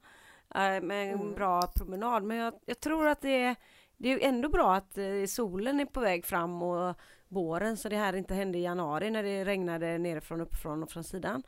Äh, 0.56 0.82
med 0.82 1.14
en 1.14 1.22
mm. 1.22 1.34
bra 1.34 1.62
promenad 1.76 2.24
men 2.24 2.38
jag, 2.38 2.54
jag, 2.66 2.80
tror 2.80 3.08
att 3.08 3.22
det 3.22 3.44
är 3.44 3.56
det 3.98 4.10
är 4.10 4.28
ändå 4.28 4.50
bra 4.50 4.76
att 4.76 4.98
eh, 4.98 5.26
solen 5.28 5.80
är 5.80 5.86
på 5.86 6.00
väg 6.00 6.26
fram 6.26 6.64
och 6.64 6.96
våren 7.28 7.78
så 7.78 7.90
det 7.90 7.96
här 7.96 8.16
inte 8.16 8.34
hände 8.34 8.58
i 8.58 8.62
januari 8.62 9.10
när 9.10 9.24
det 9.24 9.46
regnade 9.46 9.98
nerifrån, 9.98 10.42
uppifrån 10.42 10.84
och 10.84 10.92
från 10.92 11.04
sidan. 11.04 11.44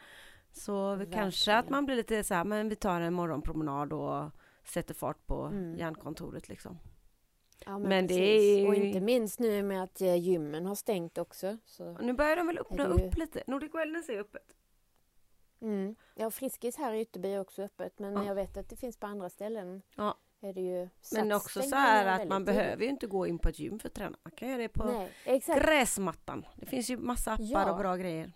Så 0.52 0.96
Verkligen. 0.96 1.22
kanske 1.22 1.56
att 1.56 1.70
man 1.70 1.86
blir 1.86 1.96
lite 1.96 2.24
så 2.24 2.34
här, 2.34 2.44
men 2.44 2.70
vi 2.70 2.76
tar 2.76 3.02
en 3.02 3.14
morgonpromenad 3.14 3.94
och 3.94 4.32
sätter 4.64 4.94
fart 4.94 5.28
på 5.28 5.42
mm. 5.42 5.78
hjärnkontoret 5.78 6.50
liksom. 6.50 6.80
Ja, 7.66 7.80
men, 7.80 7.90
men 7.90 8.08
det 8.08 8.14
är 8.14 8.68
Och 8.68 8.76
inte 8.76 9.00
minst 9.00 9.40
nu 9.40 9.64
med 9.64 9.84
att 9.84 10.02
eh, 10.02 10.16
gymmen 10.16 10.66
har 10.66 10.76
stängt 10.76 11.18
också. 11.18 11.58
Så 11.66 11.98
nu 11.98 12.14
börjar 12.14 12.36
de 12.36 12.48
väl 12.48 12.58
öppna 12.58 12.84
ju... 12.84 12.90
upp 12.90 13.18
lite. 13.18 13.44
Nordic 13.48 13.74
Wellness 13.74 14.10
är 14.10 14.20
öppet. 14.20 14.56
Mm. 15.62 15.96
Ja, 16.16 16.32
Friskis 16.32 16.78
här 16.78 16.94
i 16.94 17.02
Ytterby 17.02 17.30
är 17.30 17.40
också 17.40 17.64
öppet 17.64 18.00
men 18.00 18.14
ja. 18.14 18.26
jag 18.26 18.36
vet 18.36 18.58
att 18.58 18.70
det 18.70 18.76
finns 18.76 18.98
på 18.98 19.08
andra 19.08 19.30
ställen. 19.30 19.82
Ja. 19.96 20.18
Är 20.44 20.54
det 20.54 20.62
ju 20.62 20.90
men 21.12 21.32
också 21.32 21.62
så 21.62 21.76
här 21.76 22.22
att 22.22 22.28
man 22.28 22.46
behöver 22.46 22.84
ju 22.84 22.90
inte 22.90 23.08
gå 23.08 23.28
in 23.28 23.40
på 23.40 23.50
ett 23.50 23.60
gym 23.60 23.80
för 23.80 23.88
att 23.88 23.94
träna. 23.94 24.18
Man 24.24 24.32
kan 24.32 24.50
göra 24.50 24.62
det 24.62 24.70
på 24.70 25.08
Nej, 25.26 25.42
gräsmattan. 25.48 26.46
Det 26.56 26.66
finns 26.66 26.90
ju 26.90 26.98
massa 26.98 27.34
appar 27.34 27.46
ja. 27.46 27.72
och 27.72 27.78
bra 27.78 27.96
grejer. 27.96 28.34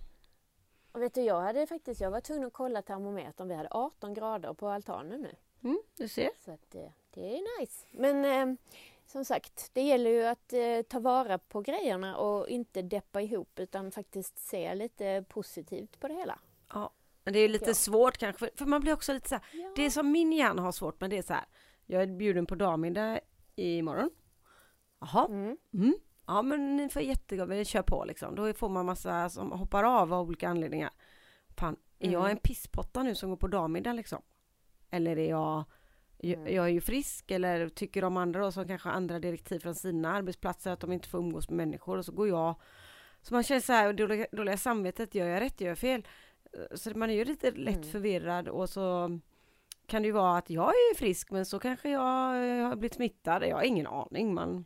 Och 0.92 1.02
vet 1.02 1.14
du, 1.14 1.22
jag 1.22 1.42
hade 1.42 1.68
faktiskt, 1.68 2.02
jag 2.02 2.12
var 2.12 2.22
tvungen 2.22 2.48
att 2.48 2.54
kolla 2.54 2.82
termometern. 2.82 3.48
Vi 3.48 3.56
hade 3.56 3.70
18 3.72 4.14
grader 4.14 4.54
på 4.54 4.70
altanen 4.70 5.22
nu. 5.22 5.36
Mm, 5.64 5.82
du 5.98 6.08
ser. 6.08 6.30
Så 6.46 6.52
att, 6.52 6.76
eh, 6.76 6.92
det 7.14 7.38
är 7.38 7.60
nice. 7.62 7.86
Men 7.92 8.26
eh, 8.26 8.58
som 9.06 9.26
sagt, 9.26 9.70
det 9.74 9.82
gäller 9.82 10.10
ju 10.10 10.26
att 10.26 10.54
eh, 10.54 10.82
ta 10.90 11.00
vara 11.00 11.38
på 11.38 11.62
grejerna 11.62 12.18
och 12.18 12.50
inte 12.50 12.82
deppa 12.82 13.22
ihop 13.22 13.60
utan 13.60 13.92
faktiskt 13.92 14.38
se 14.38 14.76
lite 14.76 15.26
positivt 15.30 16.00
på 16.00 16.08
det 16.08 16.14
hela. 16.14 16.40
Ja, 16.74 16.94
men 17.24 17.34
det 17.34 17.40
är 17.40 17.50
lite 17.50 17.70
ja. 17.70 17.74
svårt 17.74 18.18
kanske, 18.18 18.50
för 18.56 18.66
man 18.66 18.82
blir 18.82 18.94
också 18.94 19.14
lite 19.14 19.30
så 19.30 19.36
här, 19.36 19.44
ja. 19.54 19.72
det 19.76 19.92
som 19.92 20.12
min 20.12 20.32
hjärna 20.32 20.62
har 20.62 20.72
svårt 20.72 21.02
med 21.02 21.10
det 21.10 21.18
är 21.18 21.22
så 21.22 21.34
här, 21.34 21.46
jag 21.86 22.04
är 22.04 22.08
bjuden 22.08 22.46
på 22.46 22.56
dammiddag 22.56 23.20
imorgon. 23.56 24.10
Jaha, 25.00 25.26
mm. 25.26 25.58
Mm. 25.74 25.96
ja 26.28 26.42
men 26.42 26.78
ni 26.78 26.90
får 26.90 27.02
jättegott, 27.02 27.50
vi 27.50 27.66
kör 27.66 27.82
på 27.82 28.06
liksom. 28.06 28.36
Då 28.36 28.54
får 28.54 28.70
man 28.70 28.86
massa 28.86 29.30
som 29.30 29.52
hoppar 29.52 29.84
av 29.84 30.14
av 30.14 30.28
olika 30.28 30.50
anledningar. 30.50 30.94
Fan, 31.58 31.76
är 32.00 32.12
jag 32.12 32.22
mm. 32.22 32.32
en 32.32 32.38
pisspotta 32.38 33.04
nu 33.04 33.16
som 33.16 33.30
går 33.30 33.38
på 33.38 33.48
dammiddag 33.48 33.94
liksom? 33.94 34.22
Eller 34.96 35.18
är 35.18 35.30
jag 35.30 35.66
Mm. 36.34 36.54
Jag 36.54 36.66
är 36.66 36.70
ju 36.70 36.82
frisk 36.82 37.32
eller 37.32 37.70
tycker 37.70 38.04
om 38.04 38.18
andra 38.18 38.46
och 38.46 38.54
som 38.54 38.68
kanske 38.68 38.90
har 38.90 38.96
andra 38.96 39.20
direktiv 39.20 39.60
från 39.60 39.76
sina 39.76 40.14
arbetsplatser 40.14 40.72
att 40.72 40.80
de 40.80 40.92
inte 40.92 41.10
får 41.10 41.20
umgås 41.20 41.50
med 41.50 41.58
människor 41.58 41.98
och 41.98 42.06
så 42.06 42.12
går 42.12 42.28
jag 42.28 42.56
så 43.22 43.34
man 43.34 43.44
känner 43.44 43.62
så 43.62 43.74
här, 43.74 43.94
dåliga, 43.94 44.28
dåliga 44.32 44.58
samvetet, 44.58 45.16
gör 45.16 45.28
jag 45.28 45.42
rätt, 45.42 45.62
gör 45.62 45.70
jag 45.70 45.78
fel? 45.78 46.08
Så 46.74 46.98
man 46.98 47.10
är 47.10 47.14
ju 47.14 47.26
lite 47.26 47.52
lätt 47.52 47.76
mm. 47.76 47.90
förvirrad 47.90 48.48
och 48.48 48.70
så 48.70 49.20
kan 49.86 50.02
det 50.02 50.06
ju 50.06 50.12
vara 50.12 50.38
att 50.38 50.50
jag 50.50 50.70
är 50.70 50.96
frisk 50.96 51.32
men 51.32 51.46
så 51.46 51.60
kanske 51.60 51.90
jag, 51.90 52.02
har 52.64 52.76
blivit 52.76 52.96
smittad, 52.96 53.44
jag 53.44 53.56
har 53.56 53.64
ingen 53.64 53.88
aning 53.88 54.34
man 54.34 54.66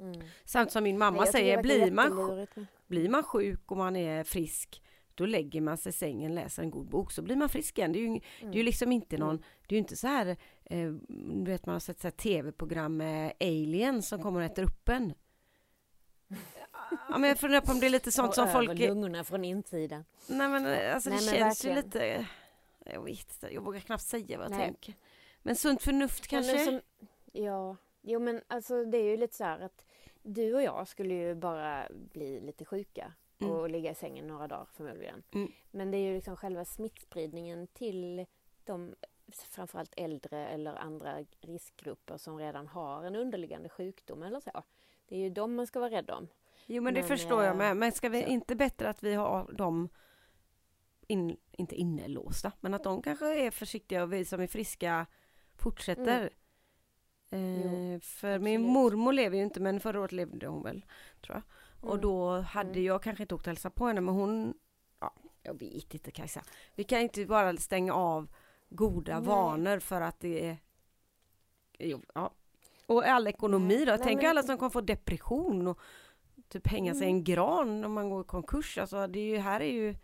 mm. 0.00 0.20
Samt 0.44 0.72
som 0.72 0.84
min 0.84 0.98
mamma 0.98 1.22
Nej, 1.22 1.32
säger, 1.32 1.62
blir 1.62 1.90
man, 1.90 2.46
blir 2.86 3.08
man 3.08 3.22
sjuk 3.22 3.70
och 3.70 3.76
man 3.76 3.96
är 3.96 4.24
frisk 4.24 4.82
då 5.20 5.26
lägger 5.26 5.60
man 5.60 5.78
sig 5.78 5.90
i 5.90 5.92
sängen, 5.92 6.34
läser 6.34 6.62
en 6.62 6.70
god 6.70 6.86
bok, 6.86 7.12
så 7.12 7.22
blir 7.22 7.36
man 7.36 7.48
frisk 7.48 7.78
igen. 7.78 7.92
Det 7.92 7.98
är 7.98 8.00
ju, 8.00 8.06
mm. 8.06 8.20
det 8.40 8.46
är 8.46 8.52
ju 8.54 8.62
liksom 8.62 8.92
inte 8.92 9.18
någon, 9.18 9.30
mm. 9.30 9.42
det 9.66 9.74
är 9.74 9.76
ju 9.76 9.78
inte 9.78 9.96
så 9.96 10.06
här, 10.06 10.26
eh, 10.64 10.90
du 11.08 11.50
vet 11.50 11.66
man 11.66 11.72
har 11.72 11.80
sett 11.80 12.00
så 12.00 12.10
tv-program 12.10 12.96
med 12.96 13.32
aliens 13.40 14.08
som 14.08 14.22
kommer 14.22 14.40
och 14.40 14.46
äter 14.46 14.62
upp 14.62 14.88
en. 14.88 15.14
Ja, 17.08 17.18
men 17.18 17.28
jag 17.28 17.38
funderar 17.38 17.60
på 17.60 17.72
om 17.72 17.80
det 17.80 17.86
är 17.86 17.90
lite 17.90 18.12
sånt 18.12 18.28
och 18.28 18.34
som 18.34 18.48
folk... 18.48 18.78
lungorna 18.78 19.24
från 19.24 19.44
insidan. 19.44 20.04
Nej 20.26 20.48
men 20.48 20.66
eh, 20.66 20.94
alltså 20.94 21.10
Nej, 21.10 21.18
det 21.18 21.24
men 21.24 21.34
känns 21.34 21.64
verkligen. 21.64 21.76
ju 21.76 21.82
lite... 21.82 22.26
Jag 22.84 23.04
vet 23.04 23.32
inte, 23.32 23.54
jag 23.54 23.62
vågar 23.62 23.80
knappt 23.80 24.02
säga 24.02 24.38
vad 24.38 24.44
jag 24.44 24.50
Nej. 24.50 24.66
tänker. 24.66 24.94
Men 25.42 25.56
sunt 25.56 25.82
förnuft 25.82 26.26
kanske? 26.26 26.58
Ja, 26.58 26.64
som, 26.64 26.80
ja, 27.32 27.76
jo 28.02 28.20
men 28.20 28.42
alltså 28.48 28.84
det 28.84 28.98
är 28.98 29.10
ju 29.10 29.16
lite 29.16 29.36
så 29.36 29.44
här 29.44 29.60
att 29.60 29.84
du 30.22 30.54
och 30.54 30.62
jag 30.62 30.88
skulle 30.88 31.14
ju 31.14 31.34
bara 31.34 31.88
bli 31.90 32.40
lite 32.40 32.64
sjuka 32.64 33.12
mm. 33.40 33.54
och 33.54 33.70
ligga 33.70 33.90
i 33.90 33.94
sängen 33.94 34.26
några 34.26 34.48
dagar 34.48 34.66
förmodligen. 34.72 35.22
Mm. 35.34 35.52
Men 35.70 35.90
det 35.90 35.96
är 35.96 36.08
ju 36.08 36.14
liksom 36.14 36.36
själva 36.36 36.64
smittspridningen 36.64 37.66
till 37.66 38.26
de 38.64 38.94
framförallt 39.32 39.94
äldre 39.96 40.48
eller 40.48 40.74
andra 40.74 41.24
riskgrupper 41.40 42.16
som 42.16 42.38
redan 42.38 42.66
har 42.66 43.04
en 43.04 43.16
underliggande 43.16 43.68
sjukdom 43.68 44.22
eller 44.22 44.40
så. 44.40 44.62
Det 45.06 45.16
är 45.16 45.20
ju 45.20 45.30
dem 45.30 45.54
man 45.54 45.66
ska 45.66 45.80
vara 45.80 45.90
rädd 45.90 46.10
om. 46.10 46.28
Jo 46.66 46.82
men 46.82 46.94
det 46.94 47.00
men, 47.00 47.08
förstår 47.08 47.44
jag 47.44 47.56
med. 47.56 47.76
Men 47.76 47.92
ska 47.92 48.08
vi 48.08 48.22
så. 48.22 48.28
inte 48.28 48.56
bättre 48.56 48.88
att 48.88 49.02
vi 49.02 49.14
har 49.14 49.52
dem 49.52 49.88
in, 51.06 51.36
inte 51.52 51.74
innelåsta, 51.74 52.52
men 52.60 52.74
att 52.74 52.84
de 52.84 53.02
kanske 53.02 53.46
är 53.46 53.50
försiktiga 53.50 54.02
och 54.02 54.12
vi 54.12 54.24
som 54.24 54.40
är 54.40 54.46
friska 54.46 55.06
fortsätter. 55.56 56.30
Mm. 57.30 57.94
Eh, 57.94 58.00
för 58.00 58.28
absolut. 58.28 58.42
min 58.42 58.62
mormor 58.62 59.12
lever 59.12 59.36
ju 59.36 59.42
inte 59.42 59.60
men 59.60 59.80
förra 59.80 60.00
året 60.00 60.12
levde 60.12 60.46
hon 60.46 60.62
väl, 60.62 60.84
tror 61.20 61.36
jag. 61.36 61.42
Och 61.80 61.90
mm. 61.90 62.00
då 62.00 62.40
hade 62.40 62.70
mm. 62.70 62.84
jag 62.84 63.02
kanske 63.02 63.24
inte 63.24 63.34
åkt 63.34 63.46
och 63.46 63.50
hälsat 63.50 63.74
på 63.74 63.86
henne 63.86 64.00
men 64.00 64.14
hon, 64.14 64.54
ja, 65.00 65.14
jag 65.42 65.58
vet 65.58 65.94
inte 65.94 66.10
Kajsa. 66.10 66.42
Vi 66.74 66.84
kan 66.84 67.00
inte 67.00 67.26
bara 67.26 67.56
stänga 67.56 67.94
av 67.94 68.28
goda 68.68 69.20
Nej. 69.20 69.28
vanor 69.28 69.78
för 69.78 70.00
att 70.00 70.20
det 70.20 70.48
är, 70.48 70.56
ja. 72.14 72.34
Och 72.86 73.04
all 73.04 73.26
ekonomi 73.26 73.84
då, 73.84 73.96
tänk 73.96 74.22
men... 74.22 74.30
alla 74.30 74.42
som 74.42 74.58
kommer 74.58 74.70
få 74.70 74.80
depression 74.80 75.66
och 75.66 75.80
typ 76.48 76.66
hänga 76.66 76.94
sig 76.94 77.02
i 77.02 77.10
en 77.10 77.10
mm. 77.10 77.24
gran 77.24 77.84
om 77.84 77.92
man 77.92 78.10
går 78.10 78.20
i 78.20 78.24
konkurs. 78.24 78.78
Alltså 78.78 79.06
det 79.06 79.18
är 79.18 79.24
ju, 79.24 79.38
här 79.38 79.60
är 79.60 79.72
ju 79.72 79.96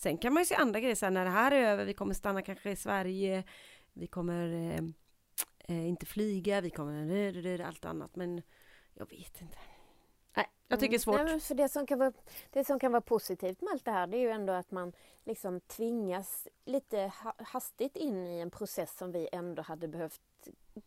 Sen 0.00 0.18
kan 0.18 0.32
man 0.34 0.40
ju 0.40 0.46
se 0.46 0.54
andra 0.54 0.80
grejer, 0.80 0.94
så 0.94 1.10
när 1.10 1.24
det 1.24 1.30
här 1.30 1.52
är 1.52 1.62
över, 1.62 1.84
vi 1.84 1.94
kommer 1.94 2.14
stanna 2.14 2.42
kanske 2.42 2.70
i 2.70 2.76
Sverige, 2.76 3.44
vi 3.92 4.06
kommer 4.06 4.52
eh, 4.52 4.84
eh 5.68 5.88
inte 5.88 6.06
flyga, 6.06 6.60
vi 6.60 6.70
kommer 6.70 7.60
allt 7.60 7.84
annat, 7.84 8.16
men 8.16 8.42
jag 8.94 9.10
vet 9.10 9.40
inte. 9.40 9.56
Jag 10.70 10.80
tycker 10.80 10.90
det 10.90 10.96
är 10.96 10.98
svårt. 10.98 11.20
Nej, 11.24 11.40
för 11.40 11.54
det, 11.54 11.68
som 11.68 11.86
kan 11.86 11.98
vara, 11.98 12.12
det 12.50 12.64
som 12.64 12.78
kan 12.78 12.92
vara 12.92 13.00
positivt 13.00 13.60
med 13.60 13.72
allt 13.72 13.84
det 13.84 13.90
här 13.90 14.06
det 14.06 14.16
är 14.16 14.20
ju 14.20 14.30
ändå 14.30 14.52
att 14.52 14.70
man 14.70 14.92
liksom 15.24 15.60
tvingas 15.60 16.48
lite 16.64 17.12
hastigt 17.38 17.96
in 17.96 18.26
i 18.26 18.40
en 18.40 18.50
process 18.50 18.96
som 18.96 19.12
vi 19.12 19.28
ändå 19.32 19.62
hade 19.62 19.88
behövt 19.88 20.20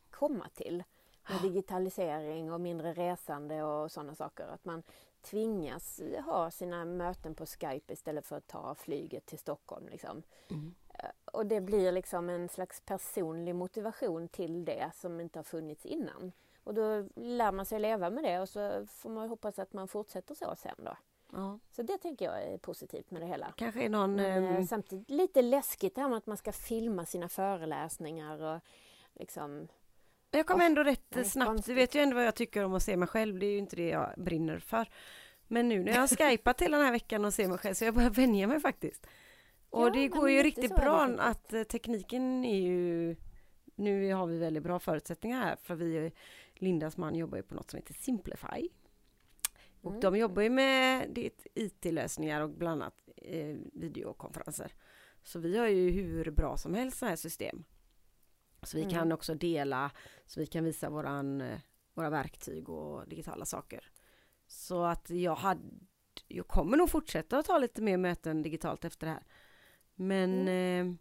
komma 0.10 0.50
till. 0.54 0.84
Med 1.30 1.42
digitalisering 1.42 2.52
och 2.52 2.62
mindre 2.62 2.94
resande 2.94 3.64
och 3.64 3.92
sådana 3.92 4.16
saker. 4.16 4.48
Att 4.48 4.66
man 4.66 4.84
tvingas 5.22 6.02
ha 6.26 6.52
sina 6.52 6.86
möten 6.86 7.36
på 7.36 7.46
Skype 7.46 7.94
istället 7.94 8.26
för 8.26 8.36
att 8.36 8.48
ta 8.48 8.76
flyget 8.76 9.26
till 9.26 9.40
Stockholm. 9.40 9.88
Liksom. 9.88 10.24
Mm. 10.50 10.74
Eh, 10.94 11.10
och 11.26 11.46
det 11.46 11.62
blir 11.62 11.92
liksom 11.92 12.30
en 12.30 12.50
slags 12.50 12.82
personlig 12.82 13.56
motivation 13.56 14.28
till 14.28 14.66
det 14.66 14.92
som 14.96 15.20
inte 15.20 15.40
har 15.40 15.44
funnits 15.44 15.86
innan. 15.86 16.32
Och 16.64 16.74
då 16.74 17.08
lär 17.16 17.52
man 17.52 17.66
sig 17.66 17.80
leva 17.80 18.10
med 18.10 18.24
det 18.24 18.40
och 18.40 18.50
så 18.50 18.86
får 18.86 19.10
man 19.10 19.30
hoppas 19.30 19.60
att 19.60 19.74
man 19.74 19.88
fortsätter 19.88 20.36
så 20.36 20.56
sen 20.56 20.76
då. 20.78 20.98
Ja. 21.32 21.60
Så 21.72 21.84
det 21.84 21.98
tänker 21.98 22.26
jag 22.26 22.44
är 22.44 22.58
positivt 22.58 23.12
med 23.12 23.22
det 23.22 23.28
hela. 23.28 23.54
Kanske 23.58 23.90
någon... 23.90 24.16
Men, 24.16 24.44
um... 24.44 24.68
Samtidigt 24.68 25.10
lite 25.10 25.42
läskigt 25.42 25.96
det 25.96 26.02
här 26.02 26.10
med 26.10 26.18
att 26.18 26.28
man 26.28 26.38
ska 26.38 26.52
filma 26.52 27.06
sina 27.06 27.30
föreläsningar 27.30 28.42
och 28.42 28.62
liksom... 29.14 29.68
Jag 30.32 30.46
kommer 30.46 30.66
ändå 30.66 30.84
rätt 30.84 31.16
oh, 31.16 31.24
snabbt, 31.24 31.66
du 31.66 31.74
vet 31.74 31.96
ju 31.96 32.02
ändå 32.02 32.16
vad 32.16 32.26
jag 32.26 32.36
tycker 32.36 32.64
om 32.64 32.74
att 32.74 32.84
se 32.84 32.98
mig 32.98 33.08
själv, 33.08 33.40
det 33.40 33.46
är 33.46 33.52
ju 33.52 33.58
inte 33.58 33.76
det 33.76 33.90
jag 33.90 34.14
brinner 34.18 34.60
för. 34.60 34.88
Men 35.48 35.70
nu 35.70 35.84
när 35.84 35.92
jag 35.92 36.00
har 36.00 36.08
skypat 36.30 36.62
hela 36.62 36.78
den 36.78 36.86
här 36.86 36.94
veckan 36.94 37.26
och 37.26 37.34
ser 37.34 37.48
mig 37.48 37.58
själv 37.58 37.74
så 37.74 37.86
jag 37.86 37.94
börjar 37.94 38.10
vänja 38.10 38.48
mig 38.48 38.60
faktiskt. 38.60 39.08
Och 39.70 39.86
ja, 39.86 39.90
det 39.90 40.08
går 40.08 40.30
ju 40.30 40.44
riktigt 40.44 40.76
bra 40.76 41.04
att 41.20 41.54
eh, 41.54 41.64
tekniken 41.64 42.46
är 42.46 42.60
ju 42.60 43.16
nu 43.76 44.14
har 44.14 44.28
vi 44.28 44.38
väldigt 44.38 44.64
bra 44.64 44.80
förutsättningar 44.80 45.40
här 45.42 45.56
för 45.56 45.76
vi 45.76 46.12
Lindas 46.64 46.98
man 46.98 47.16
jobbar 47.16 47.38
ju 47.38 47.44
på 47.44 47.56
något 47.56 47.72
som 47.72 47.78
heter 47.78 47.94
Simplify. 47.94 48.70
Och 49.82 49.92
mm. 49.92 50.02
de 50.02 50.18
jobbar 50.18 50.42
ju 50.42 50.50
med 50.50 51.18
IT-lösningar 51.54 52.42
och 52.42 52.50
bland 52.50 52.82
annat 52.84 53.10
eh, 53.16 53.56
videokonferenser. 53.74 54.74
Så 55.24 55.40
vi 55.40 55.58
har 55.58 55.68
ju 55.68 55.90
hur 55.90 56.32
bra 56.32 56.58
som 56.58 56.74
helst 56.74 56.98
sådana 56.98 57.10
här 57.10 57.16
system. 57.16 57.64
Så 58.64 58.78
vi 58.78 58.84
mm. 58.84 58.94
kan 58.94 59.12
också 59.12 59.36
dela, 59.36 59.92
så 60.26 60.40
vi 60.40 60.46
kan 60.46 60.64
visa 60.64 60.90
våran, 60.90 61.42
eh, 61.42 61.60
våra 61.94 62.10
verktyg 62.10 62.70
och 62.70 63.08
digitala 63.08 63.46
saker. 63.46 63.92
Så 64.48 64.84
att 64.84 65.10
jag 65.10 65.36
hade, 65.36 65.62
jag 66.28 66.48
kommer 66.48 66.78
nog 66.78 66.90
fortsätta 66.90 67.38
att 67.38 67.46
ta 67.46 67.58
lite 67.58 67.82
mer 67.82 67.98
möten 67.98 68.42
digitalt 68.42 68.86
efter 68.86 69.08
det 69.08 69.14
här. 69.14 69.24
Men 69.96 70.42
mm. 70.42 70.90
eh, 70.90 70.96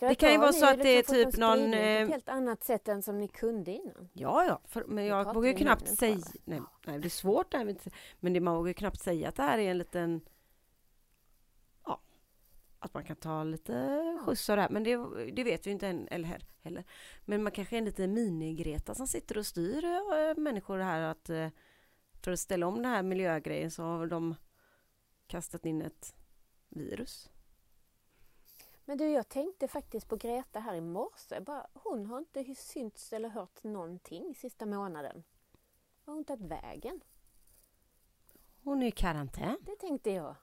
det 0.00 0.14
kan 0.14 0.32
ju 0.32 0.38
vara 0.38 0.52
så 0.52 0.66
att 0.66 0.82
det 0.82 0.88
är 0.88 1.02
typ 1.02 1.36
någon... 1.36 1.58
På 1.58 1.76
ett 1.76 2.02
eh, 2.02 2.08
helt 2.08 2.28
annat 2.28 2.64
sätt 2.64 2.88
än 2.88 3.02
som 3.02 3.18
ni 3.18 3.28
kunde 3.28 3.70
innan. 3.70 4.08
Ja, 4.12 4.44
ja, 4.44 4.60
för, 4.64 4.84
men 4.84 5.06
jag 5.06 5.34
vågar 5.34 5.48
ju 5.48 5.54
knappt 5.54 5.98
säga... 5.98 6.18
Nej, 6.44 6.60
nej, 6.86 6.98
det 6.98 7.08
är 7.08 7.10
svårt 7.10 7.52
det 7.52 7.58
här 7.58 7.76
Men 8.20 8.32
det, 8.32 8.40
man 8.40 8.56
vågar 8.56 8.68
ju 8.68 8.74
knappt 8.74 9.00
säga 9.00 9.28
att 9.28 9.36
det 9.36 9.42
här 9.42 9.58
är 9.58 9.70
en 9.70 9.78
liten... 9.78 10.20
Ja, 11.84 12.00
att 12.78 12.94
man 12.94 13.04
kan 13.04 13.16
ta 13.16 13.44
lite 13.44 14.18
skjuts 14.26 14.50
av 14.50 14.56
det 14.56 14.62
här. 14.62 14.70
Men 14.70 14.84
det, 14.84 14.96
det 15.32 15.44
vet 15.44 15.66
vi 15.66 15.70
inte 15.70 15.88
än, 15.88 16.08
eller 16.10 16.38
heller. 16.62 16.84
Men 17.24 17.42
man 17.42 17.52
kanske 17.52 17.76
är 17.76 17.78
en 17.78 17.84
liten 17.84 18.14
mini-Greta 18.14 18.94
som 18.94 19.06
sitter 19.06 19.38
och 19.38 19.46
styr 19.46 19.84
äh, 19.84 20.36
människor 20.36 20.78
här 20.78 21.00
att... 21.00 21.30
Äh, 21.30 21.48
för 22.24 22.32
att 22.32 22.40
ställa 22.40 22.66
om 22.66 22.74
den 22.74 22.84
här 22.84 23.02
miljögrejen 23.02 23.70
så 23.70 23.82
har 23.82 24.06
de 24.06 24.34
kastat 25.26 25.66
in 25.66 25.82
ett 25.82 26.14
virus. 26.68 27.30
Men 28.92 28.98
du, 28.98 29.08
jag 29.08 29.28
tänkte 29.28 29.68
faktiskt 29.68 30.08
på 30.08 30.16
Greta 30.16 30.60
här 30.60 30.74
i 30.74 30.80
morse. 30.80 31.40
Bara, 31.40 31.66
hon 31.74 32.06
har 32.06 32.18
inte 32.18 32.54
synts 32.54 33.12
eller 33.12 33.28
hört 33.28 33.64
någonting 33.64 34.34
sista 34.34 34.66
månaden. 34.66 35.22
Har 36.04 36.14
hon 36.14 36.24
tagit 36.24 36.46
vägen? 36.46 37.00
Hon 38.62 38.82
är 38.82 38.86
i 38.86 38.90
karantän. 38.90 39.56
Det 39.60 39.76
tänkte 39.76 40.10
jag. 40.10 40.34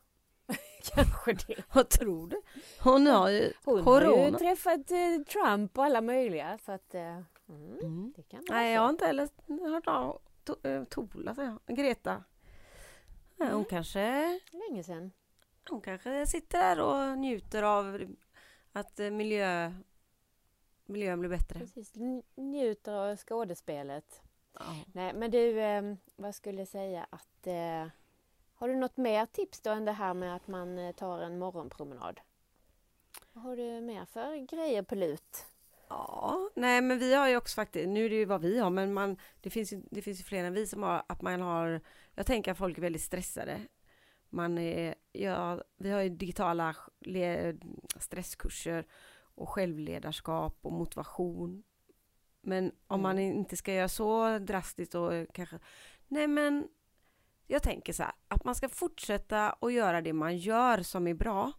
Kanske 0.95 1.33
det. 1.33 1.63
Vad 1.73 1.89
tror 1.89 2.27
du? 2.27 2.41
Hon 2.83 3.07
har 3.07 3.29
ju 3.29 3.53
Hon 3.63 3.83
corona. 3.83 4.21
har 4.21 4.29
ju 4.29 4.37
träffat 4.37 4.91
eh, 4.91 5.23
Trump 5.27 5.77
och 5.77 5.85
alla 5.85 6.01
möjliga. 6.01 6.57
Så 6.57 6.71
att, 6.71 6.95
eh, 6.95 7.01
mm, 7.49 7.79
mm. 7.81 8.13
det 8.15 8.23
kan 8.23 8.45
Nej, 8.49 8.73
jag 8.73 8.81
har 8.81 8.89
inte 8.89 9.05
heller 9.05 9.29
hört 9.69 9.87
av 9.87 10.21
äh, 10.63 10.83
Tola, 10.83 11.35
säger 11.35 11.57
jag. 11.65 11.77
Greta. 11.77 12.23
Hon 13.37 13.47
mm. 13.47 13.65
kanske... 13.65 14.39
Länge 14.51 14.83
sedan. 14.83 15.11
Hon 15.69 15.81
kanske 15.81 16.25
sitter 16.25 16.59
där 16.59 16.79
och 16.79 17.17
njuter 17.17 17.63
av 17.63 18.07
att 18.71 18.99
eh, 18.99 19.09
miljö, 19.09 19.73
miljön 20.85 21.19
blir 21.19 21.29
bättre. 21.29 21.59
Precis, 21.59 21.93
njuter 22.35 22.93
av 22.93 23.15
skådespelet. 23.15 24.21
Ja. 24.53 24.75
Nej, 24.93 25.13
men 25.13 25.31
du, 25.31 25.61
eh, 25.61 25.95
vad 26.15 26.35
skulle 26.35 26.61
jag 26.61 26.67
säga 26.67 27.07
att 27.09 27.47
eh, 27.47 27.87
har 28.53 28.67
du 28.67 28.75
något 28.75 28.97
mer 28.97 29.25
tips 29.25 29.61
då 29.61 29.69
än 29.69 29.85
det 29.85 29.91
här 29.91 30.13
med 30.13 30.35
att 30.35 30.47
man 30.47 30.93
tar 30.93 31.21
en 31.21 31.39
morgonpromenad? 31.39 32.19
Vad 33.33 33.43
har 33.43 33.55
du 33.55 33.81
mer 33.81 34.05
för 34.05 34.35
grejer 34.55 34.83
på 34.83 34.95
lut? 34.95 35.45
Ja, 35.89 36.49
nej 36.55 36.81
men 36.81 36.99
vi 36.99 37.13
har 37.13 37.29
ju 37.29 37.37
också 37.37 37.55
faktiskt, 37.55 37.89
nu 37.89 38.05
är 38.05 38.09
det 38.09 38.15
ju 38.15 38.25
vad 38.25 38.41
vi 38.41 38.59
har, 38.59 38.69
men 38.69 38.93
man, 38.93 39.17
det 39.41 39.49
finns 39.49 39.73
ju, 39.73 39.81
det 39.91 40.01
finns 40.01 40.19
ju 40.19 40.23
fler 40.23 40.43
än 40.43 40.53
vi 40.53 40.67
som 40.67 40.83
har, 40.83 41.03
att 41.07 41.21
man 41.21 41.41
har, 41.41 41.81
jag 42.15 42.25
tänker 42.25 42.51
att 42.51 42.57
folk 42.57 42.77
är 42.77 42.81
väldigt 42.81 43.01
stressade. 43.01 43.61
Man 44.29 44.57
är, 44.57 44.95
ja, 45.11 45.63
vi 45.77 45.91
har 45.91 46.01
ju 46.01 46.09
digitala 46.09 46.75
stresskurser 47.99 48.85
och 49.35 49.49
självledarskap 49.49 50.57
och 50.61 50.71
motivation. 50.71 51.63
Men 52.41 52.71
om 52.87 53.01
man 53.01 53.17
mm. 53.17 53.37
inte 53.37 53.57
ska 53.57 53.73
göra 53.73 53.89
så 53.89 54.39
drastiskt 54.39 54.95
och 54.95 55.11
kanske, 55.33 55.59
nej 56.07 56.27
men 56.27 56.67
jag 57.47 57.63
tänker 57.63 57.93
så 57.93 58.03
här, 58.03 58.11
att 58.27 58.43
man 58.43 58.55
ska 58.55 58.69
fortsätta 58.69 59.49
att 59.49 59.73
göra 59.73 60.01
det 60.01 60.13
man 60.13 60.37
gör 60.37 60.81
som 60.81 61.07
är 61.07 61.13
bra. 61.13 61.51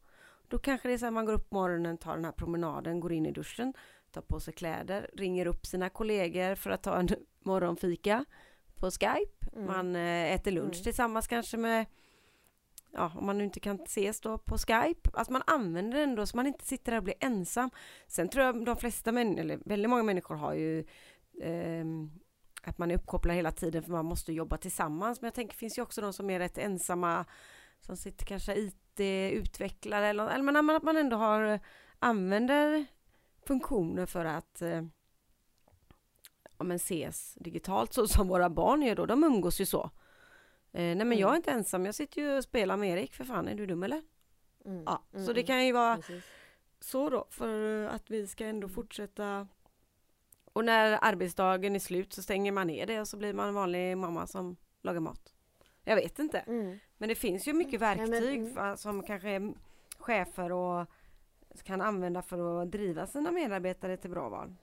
Då 0.49 0.59
kanske 0.59 0.89
det 0.89 0.95
är 0.95 0.99
så 0.99 1.07
att 1.07 1.13
man 1.13 1.25
går 1.25 1.33
upp 1.33 1.51
på 1.51 1.57
morgonen, 1.57 1.99
tar 1.99 2.15
den 2.15 2.25
här 2.25 2.33
promenaden, 2.33 3.01
går 3.01 3.13
in 3.13 3.27
i 3.27 3.33
duschen, 3.33 3.75
tar 4.11 4.23
på 4.23 4.41
sig 4.41 4.55
kläder, 4.55 5.11
ringer 5.13 5.47
upp 5.47 5.67
sina 5.67 5.89
kollegor 5.89 6.55
för 6.55 6.71
att 6.71 6.83
ta 6.83 6.97
en 6.97 7.09
morgonfika 7.45 8.25
på 8.77 8.91
Skype. 8.91 9.47
Mm. 9.53 9.67
Man 9.67 9.97
eh, 9.97 10.33
äter 10.33 10.51
lunch 10.51 10.75
mm. 10.75 10.83
tillsammans 10.83 11.27
kanske 11.27 11.57
med 11.57 11.87
ja, 12.93 13.13
om 13.17 13.27
man 13.27 13.39
nu 13.39 13.45
inte 13.45 13.61
kan 13.61 13.81
ses 13.81 14.21
då 14.21 14.39
på 14.39 14.59
Skype, 14.59 15.11
att 15.13 15.31
man 15.31 15.43
använder 15.47 15.99
den 15.99 16.15
då 16.15 16.27
så 16.27 16.37
man 16.37 16.47
inte 16.47 16.65
sitter 16.65 16.93
där 16.93 16.99
och 16.99 17.05
blir 17.05 17.15
ensam. 17.21 17.71
Sen 18.07 18.29
tror 18.29 18.45
jag 18.45 18.65
de 18.65 18.77
flesta 18.77 19.13
människor, 19.13 19.41
eller 19.41 19.59
väldigt 19.65 19.91
många 19.91 20.03
människor 20.03 20.35
har 20.35 20.55
ju 20.55 20.79
eh, 21.43 21.85
att 22.63 22.79
man 22.79 22.91
är 22.91 22.95
uppkopplad 22.95 23.37
hela 23.37 23.53
tiden 23.53 23.83
för 23.83 23.93
man 23.93 24.05
måste 24.05 24.33
jobba 24.33 24.57
tillsammans. 24.57 25.21
Men 25.21 25.27
jag 25.27 25.35
tänker, 25.35 25.55
det 25.55 25.59
finns 25.59 25.79
ju 25.79 25.83
också 25.83 26.01
de 26.01 26.13
som 26.13 26.31
är 26.31 26.39
rätt 26.39 26.59
ensamma, 26.59 27.25
som 27.81 27.97
sitter 27.97 28.27
kanske 28.27 28.55
IT-utvecklare 28.55 30.07
eller, 30.09 30.29
eller 30.29 30.45
men 30.53 30.71
att 30.71 30.83
man 30.83 30.97
ändå 30.97 31.17
har, 31.17 31.61
använder 31.99 32.87
funktioner 33.47 34.07
för 34.07 34.25
att 34.25 34.63
eh, 34.63 34.83
ja, 36.59 36.65
men 36.65 36.77
ses 36.77 37.35
digitalt 37.35 37.93
så 37.93 38.09
som 38.09 38.29
våra 38.29 38.51
barn 38.51 38.83
gör 38.83 38.97
då. 38.97 39.07
De 39.07 39.25
umgås 39.25 39.61
ju 39.61 39.67
så. 39.67 39.91
Eh, 40.73 40.81
nej 40.81 40.95
men 40.95 41.07
mm. 41.07 41.19
jag 41.19 41.33
är 41.33 41.37
inte 41.37 41.51
ensam, 41.51 41.87
jag 41.87 41.95
sitter 41.95 42.23
ju 42.23 42.37
och 42.37 42.45
spelar 42.45 42.77
med 42.77 42.91
Erik 42.99 43.15
för 43.15 43.25
fan, 43.25 43.49
är 43.49 43.55
du 43.55 43.67
dum 43.67 43.83
eller? 43.83 44.03
Mm. 44.65 44.83
Ja, 44.87 45.03
mm. 45.13 45.27
så 45.27 45.33
det 45.33 45.43
kan 45.43 45.67
ju 45.67 45.73
vara 45.73 45.97
Precis. 45.97 46.25
så 46.81 47.11
då 47.11 47.27
för 47.31 47.85
att 47.85 48.11
vi 48.11 48.27
ska 48.27 48.47
ändå 48.47 48.69
fortsätta 48.69 49.49
och 50.53 50.65
när 50.65 50.99
arbetsdagen 51.03 51.75
är 51.75 51.79
slut 51.79 52.13
så 52.13 52.23
stänger 52.23 52.53
man 52.53 52.67
ner 52.67 52.87
det 52.87 53.01
och 53.01 53.09
så 53.09 53.17
blir 53.17 53.33
man 53.33 53.49
en 53.49 53.55
vanlig 53.55 53.99
mamma 53.99 54.27
som 54.27 54.57
lagar 54.83 55.01
mat. 55.01 55.35
Jag 55.85 55.97
vet 55.97 56.19
inte. 56.19 56.39
Mm. 56.39 56.79
Men 56.99 57.09
det 57.09 57.15
finns 57.15 57.49
ju 57.49 57.53
mycket 57.53 57.81
verktyg 57.81 58.53
ja, 58.57 58.63
men, 58.63 58.77
som 58.77 59.03
kanske 59.03 59.53
chefer 59.99 60.53
och 60.53 60.87
kan 61.65 61.81
använda 61.81 62.23
för 62.23 62.63
att 62.63 62.71
driva 62.71 63.07
sina 63.07 63.31
medarbetare 63.31 63.97
till 63.97 64.11
bra 64.11 64.29
val. 64.29 64.55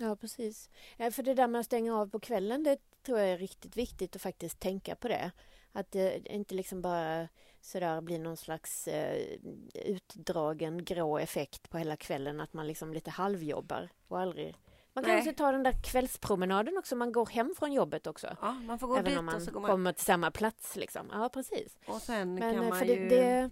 Ja 0.00 0.16
precis. 0.16 0.70
För 1.12 1.22
det 1.22 1.34
där 1.34 1.48
med 1.48 1.58
att 1.58 1.66
stänga 1.66 1.96
av 1.96 2.10
på 2.10 2.20
kvällen 2.20 2.62
det 2.62 2.78
tror 3.02 3.18
jag 3.18 3.28
är 3.28 3.38
riktigt 3.38 3.76
viktigt 3.76 4.16
att 4.16 4.22
faktiskt 4.22 4.60
tänka 4.60 4.94
på 4.96 5.08
det. 5.08 5.30
Att 5.72 5.90
det 5.90 6.28
inte 6.28 6.54
liksom 6.54 6.82
bara 6.82 7.28
sådär 7.60 8.00
blir 8.00 8.18
någon 8.18 8.36
slags 8.36 8.88
eh, 8.88 9.38
utdragen 9.74 10.84
grå 10.84 11.18
effekt 11.18 11.70
på 11.70 11.78
hela 11.78 11.96
kvällen 11.96 12.40
att 12.40 12.52
man 12.52 12.66
liksom 12.66 12.92
lite 12.92 13.10
halvjobbar 13.10 13.88
och 14.08 14.20
aldrig 14.20 14.56
man 14.92 15.04
kan 15.04 15.18
också 15.18 15.32
ta 15.32 15.52
den 15.52 15.62
där 15.62 15.82
kvällspromenaden 15.82 16.78
också, 16.78 16.96
man 16.96 17.12
går 17.12 17.26
hem 17.26 17.54
från 17.58 17.72
jobbet 17.72 18.06
också. 18.06 18.36
Ja, 18.40 18.52
man 18.52 18.78
får 18.78 18.86
gå 18.86 18.96
Även 18.96 19.04
dit 19.04 19.18
om 19.18 19.24
man, 19.26 19.34
och 19.34 19.42
så 19.42 19.50
går 19.50 19.60
man 19.60 19.70
kommer 19.70 19.92
till 19.92 20.04
samma 20.04 20.30
plats 20.30 20.76
liksom. 20.76 21.06
Ja, 21.12 21.28
precis. 21.28 21.78
Och 21.86 22.02
sen 22.02 22.34
Men, 22.34 22.54
kan 22.54 22.64
eh, 22.64 22.68
man 22.68 22.86
ju... 22.86 23.08
Det, 23.08 23.50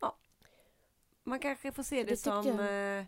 ja, 0.00 0.16
man 1.24 1.38
kanske 1.38 1.72
får 1.72 1.82
se 1.82 2.02
det, 2.02 2.10
det 2.10 2.16
som... 2.16 2.60
Eh, 2.60 3.04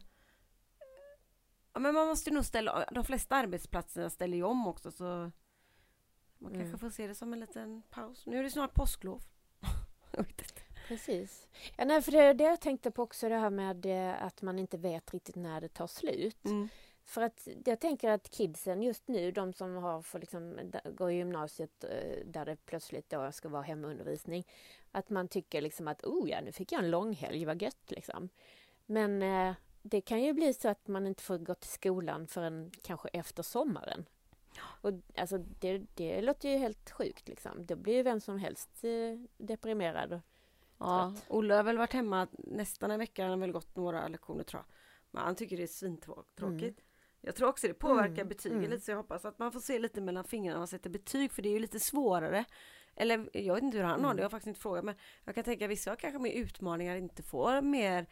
ja, 1.72 1.80
men 1.80 1.94
man 1.94 2.06
måste 2.06 2.30
nog 2.30 2.44
ställa 2.44 2.84
De 2.90 3.04
flesta 3.04 3.36
arbetsplatser 3.36 4.08
ställer 4.08 4.36
ju 4.36 4.42
om 4.42 4.66
också 4.66 4.90
så 4.90 5.30
man 6.42 6.52
mm. 6.54 6.60
kanske 6.60 6.78
får 6.78 6.90
se 6.90 7.06
det 7.06 7.14
som 7.14 7.32
en 7.32 7.40
liten 7.40 7.82
paus. 7.90 8.26
Nu 8.26 8.38
är 8.38 8.42
det 8.42 8.50
snart 8.50 8.74
påsklov. 8.74 9.22
Precis. 10.88 11.48
Ja, 11.76 11.84
nej, 11.84 12.02
för 12.02 12.12
det 12.12 12.32
det 12.32 12.44
jag 12.44 12.60
tänkte 12.60 12.90
på 12.90 13.02
också, 13.02 13.28
det 13.28 13.36
här 13.36 13.50
med 13.50 13.86
eh, 13.86 14.22
att 14.22 14.42
man 14.42 14.58
inte 14.58 14.78
vet 14.78 15.14
riktigt 15.14 15.36
när 15.36 15.60
det 15.60 15.68
tar 15.68 15.86
slut. 15.86 16.44
Mm. 16.44 16.68
För 17.04 17.22
att 17.22 17.48
jag 17.64 17.80
tänker 17.80 18.10
att 18.10 18.30
kidsen 18.30 18.82
just 18.82 19.08
nu, 19.08 19.32
de 19.32 19.52
som 19.52 19.76
har 19.76 20.02
för 20.02 20.18
liksom, 20.18 20.72
går 20.84 21.10
i 21.10 21.14
gymnasiet 21.14 21.84
eh, 21.84 22.26
där 22.26 22.44
det 22.44 22.56
plötsligt 22.66 23.10
då 23.10 23.32
ska 23.32 23.48
vara 23.48 23.62
hemundervisning, 23.62 24.46
att 24.90 25.10
man 25.10 25.28
tycker 25.28 25.60
liksom 25.60 25.88
att 25.88 26.04
oh 26.04 26.30
ja, 26.30 26.40
nu 26.40 26.52
fick 26.52 26.72
jag 26.72 26.84
en 26.84 26.90
långhelg, 26.90 27.44
vad 27.44 27.62
gött 27.62 27.90
liksom. 27.90 28.28
Men 28.86 29.22
eh, 29.22 29.54
det 29.82 30.00
kan 30.00 30.22
ju 30.22 30.32
bli 30.32 30.54
så 30.54 30.68
att 30.68 30.88
man 30.88 31.06
inte 31.06 31.22
får 31.22 31.38
gå 31.38 31.54
till 31.54 31.70
skolan 31.70 32.26
förrän 32.26 32.70
kanske 32.82 33.08
efter 33.08 33.42
sommaren. 33.42 34.04
Och 34.60 34.92
alltså 35.16 35.38
det, 35.38 35.82
det 35.94 36.22
låter 36.22 36.48
ju 36.48 36.56
helt 36.56 36.90
sjukt 36.90 37.28
liksom. 37.28 37.66
Då 37.66 37.76
blir 37.76 37.94
ju 37.94 38.02
vem 38.02 38.20
som 38.20 38.38
helst 38.38 38.84
eh, 38.84 39.44
deprimerad. 39.46 40.20
Ja, 40.78 41.14
Olle 41.28 41.54
har 41.54 41.62
väl 41.62 41.78
varit 41.78 41.92
hemma 41.92 42.28
nästan 42.32 42.90
en 42.90 42.98
vecka, 42.98 43.22
han 43.22 43.30
har 43.30 43.38
väl 43.38 43.52
gått 43.52 43.76
några 43.76 44.08
lektioner 44.08 44.44
tror 44.44 44.62
jag. 44.66 44.74
Men 45.10 45.22
han 45.22 45.34
tycker 45.34 45.56
det 45.56 45.62
är 45.62 45.66
svintråkigt. 45.66 46.40
Mm. 46.40 46.74
Jag 47.20 47.36
tror 47.36 47.48
också 47.48 47.68
det 47.68 47.74
påverkar 47.74 48.12
mm, 48.12 48.28
betygen 48.28 48.58
mm. 48.58 48.70
lite 48.70 48.84
så 48.84 48.90
jag 48.90 48.96
hoppas 48.96 49.24
att 49.24 49.38
man 49.38 49.52
får 49.52 49.60
se 49.60 49.78
lite 49.78 50.00
mellan 50.00 50.24
fingrarna 50.24 50.54
när 50.54 50.60
man 50.60 50.68
sätter 50.68 50.90
betyg 50.90 51.32
för 51.32 51.42
det 51.42 51.48
är 51.48 51.52
ju 51.52 51.58
lite 51.58 51.80
svårare. 51.80 52.44
Eller 52.94 53.30
jag 53.32 53.54
vet 53.54 53.62
inte 53.62 53.76
hur 53.76 53.84
han 53.84 53.94
mm. 53.94 54.04
har 54.04 54.14
det, 54.14 54.20
jag 54.20 54.24
har 54.24 54.30
faktiskt 54.30 54.46
inte 54.46 54.60
frågat 54.60 54.84
men 54.84 54.94
jag 55.24 55.34
kan 55.34 55.44
tänka 55.44 55.64
att 55.64 55.70
vissa 55.70 55.90
har 55.90 55.96
kanske 55.96 56.18
mer 56.18 56.32
utmaningar, 56.32 56.96
inte 56.96 57.22
får 57.22 57.60
mer 57.60 58.06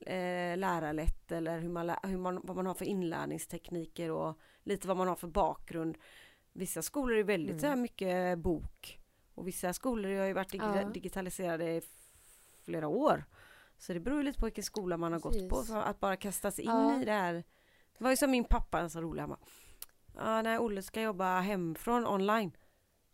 eh, 0.00 0.56
lärarlätt 0.56 1.32
eller 1.32 1.58
hur 1.58 1.68
man, 1.68 1.90
hur 2.02 2.18
man, 2.18 2.40
vad 2.44 2.56
man 2.56 2.66
har 2.66 2.74
för 2.74 2.84
inlärningstekniker 2.84 4.10
och 4.10 4.38
lite 4.62 4.88
vad 4.88 4.96
man 4.96 5.08
har 5.08 5.16
för 5.16 5.28
bakgrund. 5.28 5.98
Vissa 6.52 6.82
skolor 6.82 7.18
är 7.18 7.24
väldigt 7.24 7.50
mm. 7.50 7.60
så 7.60 7.66
här 7.66 7.76
mycket 7.76 8.38
bok 8.38 9.00
och 9.34 9.48
vissa 9.48 9.72
skolor 9.72 10.18
har 10.18 10.26
ju 10.26 10.32
varit 10.32 10.50
dig 10.50 10.60
ja. 10.62 10.84
digitaliserade 10.84 11.70
i 11.70 11.82
flera 12.64 12.88
år. 12.88 13.24
Så 13.78 13.92
det 13.92 14.00
beror 14.00 14.22
lite 14.22 14.40
på 14.40 14.46
vilken 14.46 14.64
skola 14.64 14.96
man 14.96 15.12
har 15.12 15.20
Precis. 15.20 15.42
gått 15.42 15.50
på. 15.50 15.62
Så 15.62 15.76
att 15.76 16.00
bara 16.00 16.16
kastas 16.16 16.58
in 16.58 16.70
ja. 16.70 17.02
i 17.02 17.04
det 17.04 17.12
här 17.12 17.44
det 17.98 18.04
var 18.04 18.10
ju 18.10 18.16
som 18.16 18.30
min 18.30 18.44
pappa, 18.44 18.88
så 18.88 19.00
rolig, 19.00 19.20
han 19.20 19.30
bara, 19.30 19.38
ja, 20.16 20.42
när 20.42 20.58
Olle 20.58 20.82
ska 20.82 21.02
jobba 21.02 21.40
hemifrån 21.40 22.06
online. 22.06 22.56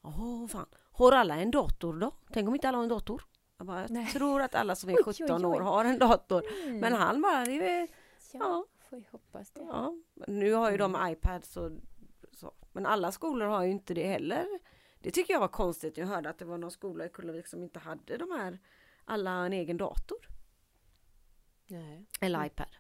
Åh 0.03 0.47
fan, 0.47 0.67
har 0.93 1.13
alla 1.13 1.37
en 1.37 1.51
dator 1.51 2.01
då? 2.01 2.11
Tänk 2.33 2.49
om 2.49 2.55
inte 2.55 2.69
alla 2.69 2.79
har 2.79 2.83
en 2.83 2.89
dator? 2.89 3.25
Jag, 3.61 3.67
bara, 3.67 3.87
jag 3.89 4.09
tror 4.09 4.43
att 4.43 4.55
alla 4.55 4.77
som 4.77 4.91
är 4.91 5.03
17 5.03 5.15
oj, 5.21 5.37
oj, 5.37 5.47
oj. 5.47 5.57
år 5.57 5.61
har 5.61 5.85
en 5.85 5.99
dator. 5.99 6.45
Mm. 6.63 6.79
Men 6.79 6.93
han 6.93 7.23
bara, 7.23 7.45
det 7.45 7.71
är, 7.71 7.81
ja, 7.81 7.89
ja. 8.33 8.65
får 8.79 8.99
ju 8.99 9.05
hoppas 9.11 9.51
det. 9.51 9.61
Ja, 9.61 9.95
nu 10.27 10.53
har 10.53 10.71
ju 10.71 10.77
de 10.77 10.95
mm. 10.95 11.13
iPads 11.13 11.57
och 11.57 11.71
så. 12.33 12.53
Men 12.73 12.87
alla 12.87 13.13
skolor 13.13 13.47
har 13.47 13.65
ju 13.65 13.71
inte 13.71 13.95
det 13.95 14.07
heller. 14.07 14.47
Det 15.01 15.11
tycker 15.11 15.33
jag 15.33 15.41
var 15.41 15.49
konstigt. 15.49 15.97
Jag 15.97 16.07
hörde 16.07 16.31
att 16.31 16.39
det 16.39 16.45
var 16.45 16.59
någon 16.59 16.71
skola 16.71 17.07
i 17.07 17.09
Kullavik 17.09 17.47
som 17.47 17.63
inte 17.63 17.79
hade 17.79 18.17
de 18.17 18.31
här, 18.31 18.59
alla 19.05 19.31
en 19.31 19.53
egen 19.53 19.77
dator. 19.77 20.29
Nej. 21.67 22.07
Eller 22.21 22.39
mm. 22.39 22.47
iPad. 22.47 22.77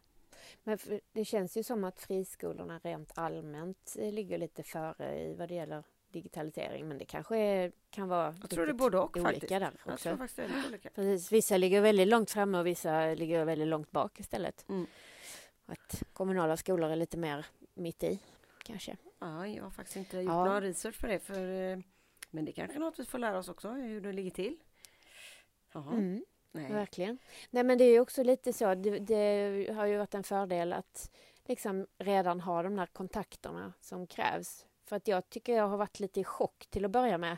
Men 0.63 0.79
det 1.13 1.25
känns 1.25 1.57
ju 1.57 1.63
som 1.63 1.85
att 1.85 2.01
friskolorna 2.01 2.79
rent 2.79 3.19
allmänt 3.19 3.97
eh, 3.99 4.13
ligger 4.13 4.39
lite 4.39 4.63
före 4.63 5.21
i 5.21 5.35
vad 5.35 5.49
det 5.49 5.55
gäller 5.55 5.85
digitalisering 6.13 6.89
men 6.89 6.99
det 6.99 7.05
kanske 7.05 7.37
är, 7.37 7.73
kan 7.91 8.09
vara 8.09 8.35
jag 8.41 8.51
tror 8.51 8.67
det 8.67 8.75
både 8.75 8.99
och, 8.99 9.17
olika 9.17 9.29
faktiskt. 9.29 9.49
där 9.49 9.69
också. 9.69 9.91
Jag 9.91 10.01
tror 10.01 10.17
faktiskt 10.17 10.37
det 10.37 10.43
är 10.43 10.69
olika. 10.69 10.91
Precis, 10.95 11.33
vissa 11.33 11.57
ligger 11.57 11.81
väldigt 11.81 12.09
långt 12.09 12.31
framme 12.31 12.59
och 12.59 12.67
vissa 12.67 13.15
ligger 13.15 13.45
väldigt 13.45 13.69
långt 13.69 13.91
bak 13.91 14.21
istället. 14.21 14.69
Mm. 14.69 14.87
Att 15.67 16.03
kommunala 16.13 16.57
skolor 16.57 16.91
är 16.91 16.97
lite 16.97 17.17
mer 17.17 17.47
mitt 17.75 18.03
i 18.03 18.19
kanske. 18.65 18.97
Ja, 19.19 19.47
jag 19.47 19.65
har 19.65 19.71
faktiskt 19.71 19.97
inte 19.97 20.17
gjort 20.17 20.33
ja. 20.33 20.45
någon 20.45 20.63
research 20.63 21.01
på 21.01 21.07
det 21.07 21.19
för 21.19 21.73
eh, 21.73 21.79
men 22.31 22.45
det 22.45 22.53
kanske 22.53 22.77
är 22.77 22.81
något 22.81 22.99
vi 22.99 23.05
får 23.05 23.19
lära 23.19 23.39
oss 23.39 23.49
också 23.49 23.69
hur 23.71 24.01
det 24.01 24.13
ligger 24.13 24.31
till. 24.31 24.57
Jaha. 25.73 25.93
Mm. 25.93 26.25
Nej. 26.53 26.73
Verkligen. 26.73 27.19
Nej 27.51 27.65
men 27.65 27.79
det 27.79 27.85
är 27.85 28.01
också 28.01 28.23
lite 28.23 28.53
så, 28.53 28.75
det, 28.75 28.99
det, 28.99 29.73
har 29.73 29.87
ju 29.87 29.99
varit 29.99 30.15
en 30.15 30.25
fördel 30.25 30.73
att 30.73 31.11
liksom 31.45 31.87
redan 31.99 32.41
ha 32.41 32.63
de 32.63 32.77
där 32.77 32.87
kontakterna 32.87 33.73
som 33.81 34.07
krävs. 34.07 34.67
För 34.91 34.97
att 34.97 35.09
jag 35.09 35.31
tycker 35.31 35.57
jag 35.57 35.69
har 35.69 35.77
varit 35.77 36.01
lite 36.01 36.21
i 36.21 36.25
chock 36.25 36.67
till 36.71 36.85
att 36.85 36.91
börja 36.91 37.19
med. 37.19 37.37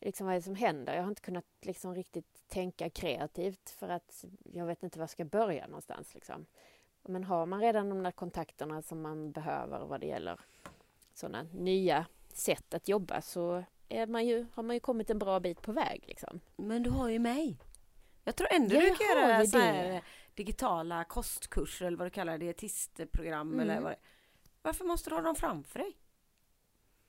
Liksom 0.00 0.26
vad 0.26 0.34
är 0.34 0.38
det 0.38 0.44
som 0.44 0.54
händer? 0.54 0.94
Jag 0.94 1.02
har 1.02 1.08
inte 1.08 1.22
kunnat 1.22 1.44
liksom 1.60 1.94
riktigt 1.94 2.48
tänka 2.48 2.90
kreativt 2.90 3.70
för 3.70 3.88
att 3.88 4.24
jag 4.52 4.66
vet 4.66 4.82
inte 4.82 4.98
var 4.98 5.02
jag 5.02 5.10
ska 5.10 5.24
börja 5.24 5.66
någonstans. 5.66 6.14
Liksom. 6.14 6.46
Men 7.02 7.24
har 7.24 7.46
man 7.46 7.60
redan 7.60 7.88
de 7.88 8.02
där 8.02 8.10
kontakterna 8.10 8.82
som 8.82 9.02
man 9.02 9.32
behöver 9.32 9.84
vad 9.86 10.00
det 10.00 10.06
gäller 10.06 10.40
sådana 11.14 11.42
nya 11.42 12.06
sätt 12.32 12.74
att 12.74 12.88
jobba 12.88 13.20
så 13.20 13.64
är 13.88 14.06
man 14.06 14.26
ju, 14.26 14.46
har 14.54 14.62
man 14.62 14.76
ju 14.76 14.80
kommit 14.80 15.10
en 15.10 15.18
bra 15.18 15.40
bit 15.40 15.62
på 15.62 15.72
väg. 15.72 16.04
Liksom. 16.06 16.40
Men 16.56 16.82
du 16.82 16.90
har 16.90 17.08
ju 17.08 17.18
mig. 17.18 17.58
Jag 18.24 18.36
tror 18.36 18.52
ändå 18.52 18.74
du 18.74 18.94
kan 18.94 19.06
göra 19.06 19.46
så 19.46 19.58
här, 19.58 20.02
digitala 20.34 21.04
kostkurser 21.04 21.86
eller 21.86 21.98
vad 21.98 22.06
du 22.06 22.10
kallar 22.10 22.32
det, 22.32 22.38
dietistprogram 22.38 23.52
mm. 23.52 23.60
eller 23.60 23.80
vad 23.80 23.92
det 23.92 23.98
Varför 24.62 24.84
måste 24.84 25.10
du 25.10 25.16
ha 25.16 25.22
dem 25.22 25.36
framför 25.36 25.78
dig? 25.78 25.97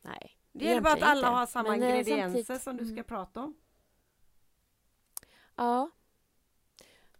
Nej. 0.02 0.38
Det 0.52 0.66
gäller 0.66 0.82
bara 0.82 0.94
att 0.94 1.02
alla 1.02 1.28
inte. 1.28 1.28
har 1.28 1.46
samma 1.46 1.70
Men, 1.70 1.84
eh, 1.84 1.90
ingredienser 1.90 2.60
som 2.60 2.78
du 2.78 2.86
ska 2.86 2.94
mm. 2.94 3.04
prata 3.04 3.42
om. 3.42 3.56
Ja, 5.56 5.90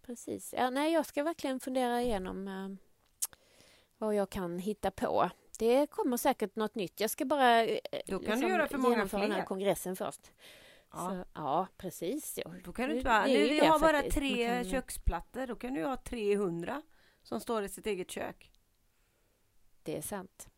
precis. 0.02 0.54
Ja, 0.56 0.70
nej, 0.70 0.92
jag 0.92 1.06
ska 1.06 1.22
verkligen 1.22 1.60
fundera 1.60 2.02
igenom 2.02 2.48
äh, 2.48 2.68
vad 3.98 4.14
jag 4.14 4.30
kan 4.30 4.58
hitta 4.58 4.90
på. 4.90 5.30
Det 5.58 5.86
kommer 5.90 6.16
säkert 6.16 6.56
något 6.56 6.74
nytt. 6.74 7.00
Jag 7.00 7.10
ska 7.10 7.24
bara 7.24 7.66
Då 7.66 7.70
kan 8.06 8.20
liksom, 8.20 8.40
du 8.40 8.48
göra 8.48 8.68
för 8.68 8.78
många 8.78 9.08
fler. 9.08 9.20
den 9.20 9.32
här 9.32 9.44
kongressen 9.44 9.96
först. 9.96 10.32
Ja, 10.92 11.08
Så, 11.08 11.24
ja 11.34 11.66
precis. 11.76 12.38
Ja. 12.44 12.54
Då 12.64 12.72
kan 12.72 12.88
du 12.88 12.94
inte 12.94 13.04
bara, 13.04 13.26
nu, 13.26 13.48
vi 13.48 13.66
har 13.66 13.78
bara 13.78 13.92
faktiskt. 13.92 14.16
tre 14.16 14.48
kan... 14.48 14.64
köksplattor, 14.64 15.46
då 15.46 15.56
kan 15.56 15.74
du 15.74 15.84
ha 15.84 15.96
300 15.96 16.82
som 17.22 17.40
står 17.40 17.62
i 17.62 17.68
sitt 17.68 17.86
eget 17.86 18.10
kök. 18.10 18.50
Det 19.82 19.96
är 19.96 20.02
sant. 20.02 20.48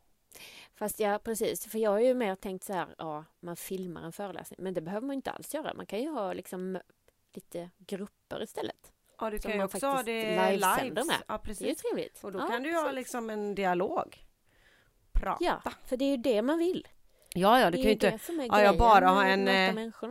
Fast 0.82 1.00
ja, 1.00 1.18
precis. 1.24 1.66
För 1.66 1.78
jag 1.78 1.90
har 1.90 2.00
ju 2.00 2.14
mer 2.14 2.34
tänkt 2.34 2.64
så 2.64 2.72
här, 2.72 2.94
ja, 2.98 3.24
man 3.40 3.56
filmar 3.56 4.02
en 4.02 4.12
föreläsning. 4.12 4.58
Men 4.62 4.74
det 4.74 4.80
behöver 4.80 5.06
man 5.06 5.16
inte 5.16 5.30
alls 5.30 5.54
göra. 5.54 5.74
Man 5.74 5.86
kan 5.86 6.00
ju 6.00 6.08
ha 6.08 6.32
liksom 6.32 6.78
lite 7.34 7.70
grupper 7.78 8.42
istället. 8.42 8.92
Ja, 9.20 9.30
du 9.30 9.38
kan 9.38 9.52
ju 9.52 9.64
också 9.64 9.86
ha 9.86 10.02
det 10.02 10.52
live. 10.52 11.02
Ja, 11.28 11.38
precis. 11.38 11.58
Det 11.58 11.66
är 11.66 11.68
ju 11.68 11.74
trevligt. 11.74 12.24
Och 12.24 12.32
då 12.32 12.38
ja, 12.38 12.46
kan 12.46 12.62
du 12.62 12.68
ju 12.68 12.76
ha 12.76 12.90
liksom 12.90 13.30
en 13.30 13.54
dialog. 13.54 14.26
Prata. 15.12 15.44
Ja, 15.44 15.62
för 15.84 15.96
det 15.96 16.04
är 16.04 16.10
ju 16.10 16.16
det 16.16 16.42
man 16.42 16.58
vill. 16.58 16.88
Ja, 17.34 17.60
ja, 17.60 17.70
du 17.70 17.76
kan 17.76 17.84
ju 17.84 17.92
inte... 17.92 18.18
Ja, 18.48 18.62
jag 18.62 18.78
bara 18.78 19.08
ha 19.08 19.24
en... 19.24 19.44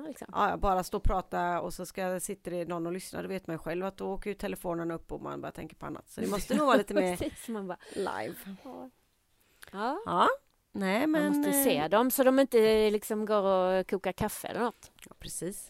Liksom. 0.08 0.28
Ja, 0.32 0.50
jag 0.50 0.60
bara 0.60 0.84
stå 0.84 0.98
och 0.98 1.04
prata 1.04 1.62
och 1.62 1.74
så 1.74 1.86
ska, 1.86 2.20
sitter 2.20 2.52
det 2.52 2.66
någon 2.66 2.86
och 2.86 2.94
lyssnar. 2.94 3.24
Då 3.24 3.30
vet 3.30 3.48
man 3.48 3.54
ju 3.54 3.58
själv 3.58 3.86
att 3.86 3.98
då 3.98 4.14
åker 4.14 4.30
ju 4.30 4.34
telefonen 4.34 4.92
upp 4.92 5.12
och 5.12 5.22
man 5.22 5.42
bara 5.42 5.52
tänker 5.52 5.76
på 5.76 5.86
annat. 5.86 6.10
Så 6.10 6.22
det 6.22 6.28
måste 6.28 6.56
nog 6.56 6.68
vara 6.68 6.78
lite 6.78 6.94
mer 7.02 7.18
Precis, 7.18 7.48
man 7.48 7.68
bara, 7.68 7.78
live. 7.96 8.36
Ja. 9.72 10.02
ja. 10.06 10.28
Nej, 10.72 11.08
men... 11.08 11.24
Man 11.24 11.38
måste 11.38 11.64
se 11.64 11.88
dem 11.88 12.12
så 12.12 12.24
de 12.24 12.40
inte 12.40 12.90
liksom 12.90 13.26
går 13.26 13.44
och 13.44 13.90
kokar 13.90 14.12
kaffe 14.12 14.48
eller 14.48 14.60
något. 14.60 14.92
Ja, 15.10 15.16
precis. 15.20 15.70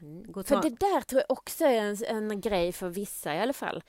Mm. 0.00 0.44
För 0.44 0.62
det 0.62 0.70
där 0.70 1.00
tror 1.00 1.22
jag 1.28 1.38
också 1.38 1.64
är 1.64 2.04
en, 2.04 2.30
en 2.30 2.40
grej 2.40 2.72
för 2.72 2.88
vissa 2.88 3.34
i 3.34 3.40
alla 3.40 3.52
fall. 3.52 3.82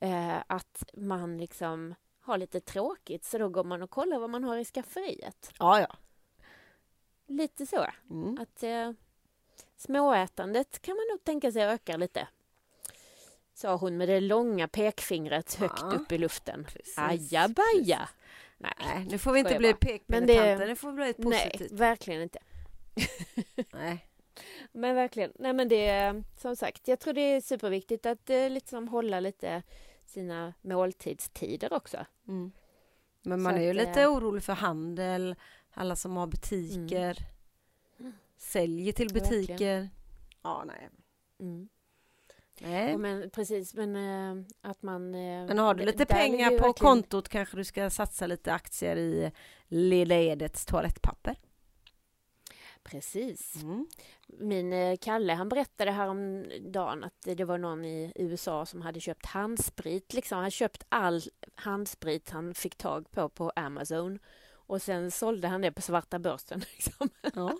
Eh, 0.00 0.36
att 0.46 0.84
man 0.94 1.38
liksom 1.38 1.94
har 2.20 2.38
lite 2.38 2.60
tråkigt 2.60 3.24
så 3.24 3.38
då 3.38 3.48
går 3.48 3.64
man 3.64 3.82
och 3.82 3.90
kollar 3.90 4.18
vad 4.18 4.30
man 4.30 4.44
har 4.44 4.56
i 4.56 4.64
skafferiet. 4.64 5.52
Ja, 5.58 5.80
ja. 5.80 5.96
Lite 7.26 7.66
så. 7.66 7.86
Mm. 8.10 8.38
Att 8.40 8.62
eh, 8.62 8.92
småätandet 9.76 10.82
kan 10.82 10.96
man 10.96 11.04
nog 11.10 11.24
tänka 11.24 11.52
sig 11.52 11.64
ökar 11.64 11.98
lite. 11.98 12.28
Sa 13.54 13.76
hon 13.76 13.96
med 13.96 14.08
det 14.08 14.20
långa 14.20 14.68
pekfingret 14.68 15.54
högt 15.54 15.82
ja. 15.82 15.92
upp 15.92 16.12
i 16.12 16.18
luften. 16.18 16.66
Ajabaja! 16.96 18.08
Nej, 18.58 19.06
nu 19.10 19.18
får 19.18 19.32
vi 19.32 19.38
inte 19.38 19.58
bli 19.58 19.74
pekpinnetanter, 19.74 20.66
det 20.66 20.76
får 20.76 20.92
bli 20.92 21.10
ett 21.10 21.16
positivt. 21.16 21.70
Nej, 21.70 21.78
verkligen 21.78 22.22
inte. 22.22 22.38
nej. 23.72 24.08
Men 24.72 24.94
verkligen, 24.94 25.32
nej 25.34 25.52
men 25.52 25.68
det 25.68 25.86
är 25.86 26.24
som 26.36 26.56
sagt, 26.56 26.88
jag 26.88 27.00
tror 27.00 27.14
det 27.14 27.20
är 27.20 27.40
superviktigt 27.40 28.06
att 28.06 28.30
eh, 28.30 28.50
liksom 28.50 28.88
hålla 28.88 29.20
lite 29.20 29.62
sina 30.06 30.54
måltidstider 30.62 31.72
också. 31.72 32.06
Mm. 32.28 32.52
Men 33.22 33.42
man 33.42 33.52
Så 33.52 33.58
är 33.58 33.62
ju 33.62 33.70
att, 33.70 33.76
lite 33.76 34.02
äh... 34.02 34.12
orolig 34.12 34.42
för 34.42 34.52
handel, 34.52 35.36
alla 35.70 35.96
som 35.96 36.16
har 36.16 36.26
butiker, 36.26 37.18
mm. 38.00 38.12
säljer 38.36 38.92
till 38.92 39.12
butiker. 39.12 39.88
Ja, 40.42 40.64
nej. 40.66 40.88
Mm. 41.40 41.68
Nej. 42.60 42.98
men 42.98 43.30
precis, 43.30 43.74
men 43.74 43.96
äh, 43.96 44.44
att 44.62 44.82
man... 44.82 45.14
Äh, 45.14 45.46
men 45.46 45.58
har 45.58 45.74
du 45.74 45.84
lite 45.84 46.06
pengar 46.06 46.48
på 46.48 46.54
verkligen... 46.54 46.74
kontot 46.74 47.28
kanske 47.28 47.56
du 47.56 47.64
ska 47.64 47.90
satsa 47.90 48.26
lite 48.26 48.52
aktier 48.52 48.96
i 48.96 49.32
Lilla 49.68 50.14
Edets 50.14 50.66
toalettpapper? 50.66 51.36
Precis. 52.84 53.62
Mm. 53.62 53.86
Min 54.26 54.72
eh, 54.72 54.96
Kalle 55.00 55.32
han 55.32 55.48
berättade 55.48 55.90
häromdagen 55.90 57.04
att 57.04 57.14
det 57.22 57.44
var 57.44 57.58
någon 57.58 57.84
i 57.84 58.12
USA 58.14 58.66
som 58.66 58.82
hade 58.82 59.00
köpt 59.00 59.26
handsprit. 59.26 60.14
Liksom. 60.14 60.38
Han 60.38 60.50
köpt 60.50 60.86
all 60.88 61.22
handsprit 61.54 62.30
han 62.30 62.54
fick 62.54 62.76
tag 62.76 63.10
på 63.10 63.28
på 63.28 63.50
Amazon 63.56 64.18
och 64.66 64.82
sen 64.82 65.10
sålde 65.10 65.48
han 65.48 65.60
det 65.60 65.72
på 65.72 65.82
svarta 65.82 66.18
börsen. 66.18 66.60
Liksom. 66.74 67.10
Ja. 67.34 67.58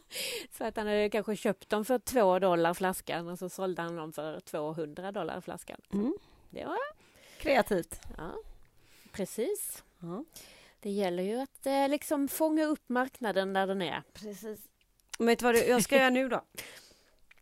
så 0.58 0.64
att 0.64 0.76
han 0.76 0.86
hade 0.86 1.10
kanske 1.10 1.36
köpt 1.36 1.68
dem 1.68 1.84
för 1.84 1.98
två 1.98 2.38
dollar 2.38 2.74
flaskan 2.74 3.28
och 3.28 3.38
så 3.38 3.48
sålde 3.48 3.82
han 3.82 3.96
dem 3.96 4.12
för 4.12 4.40
200 4.40 5.12
dollar 5.12 5.40
flaskan. 5.40 5.80
Mm. 5.92 6.14
Det 6.50 6.64
var 6.64 6.78
kreativt. 7.38 8.00
Ja, 8.16 8.34
precis. 9.12 9.84
Ja. 9.98 10.24
Det 10.80 10.90
gäller 10.90 11.22
ju 11.22 11.40
att 11.40 11.66
eh, 11.66 11.88
liksom 11.88 12.28
fånga 12.28 12.64
upp 12.64 12.88
marknaden 12.88 13.52
där 13.52 13.66
den 13.66 13.82
är. 13.82 14.02
Precis. 14.12 14.60
Men 15.18 15.26
vet 15.26 15.38
du 15.38 15.44
vad 15.44 15.56
jag 15.56 15.82
ska 15.82 15.96
göra 15.96 16.10
nu 16.10 16.28
då? 16.28 16.42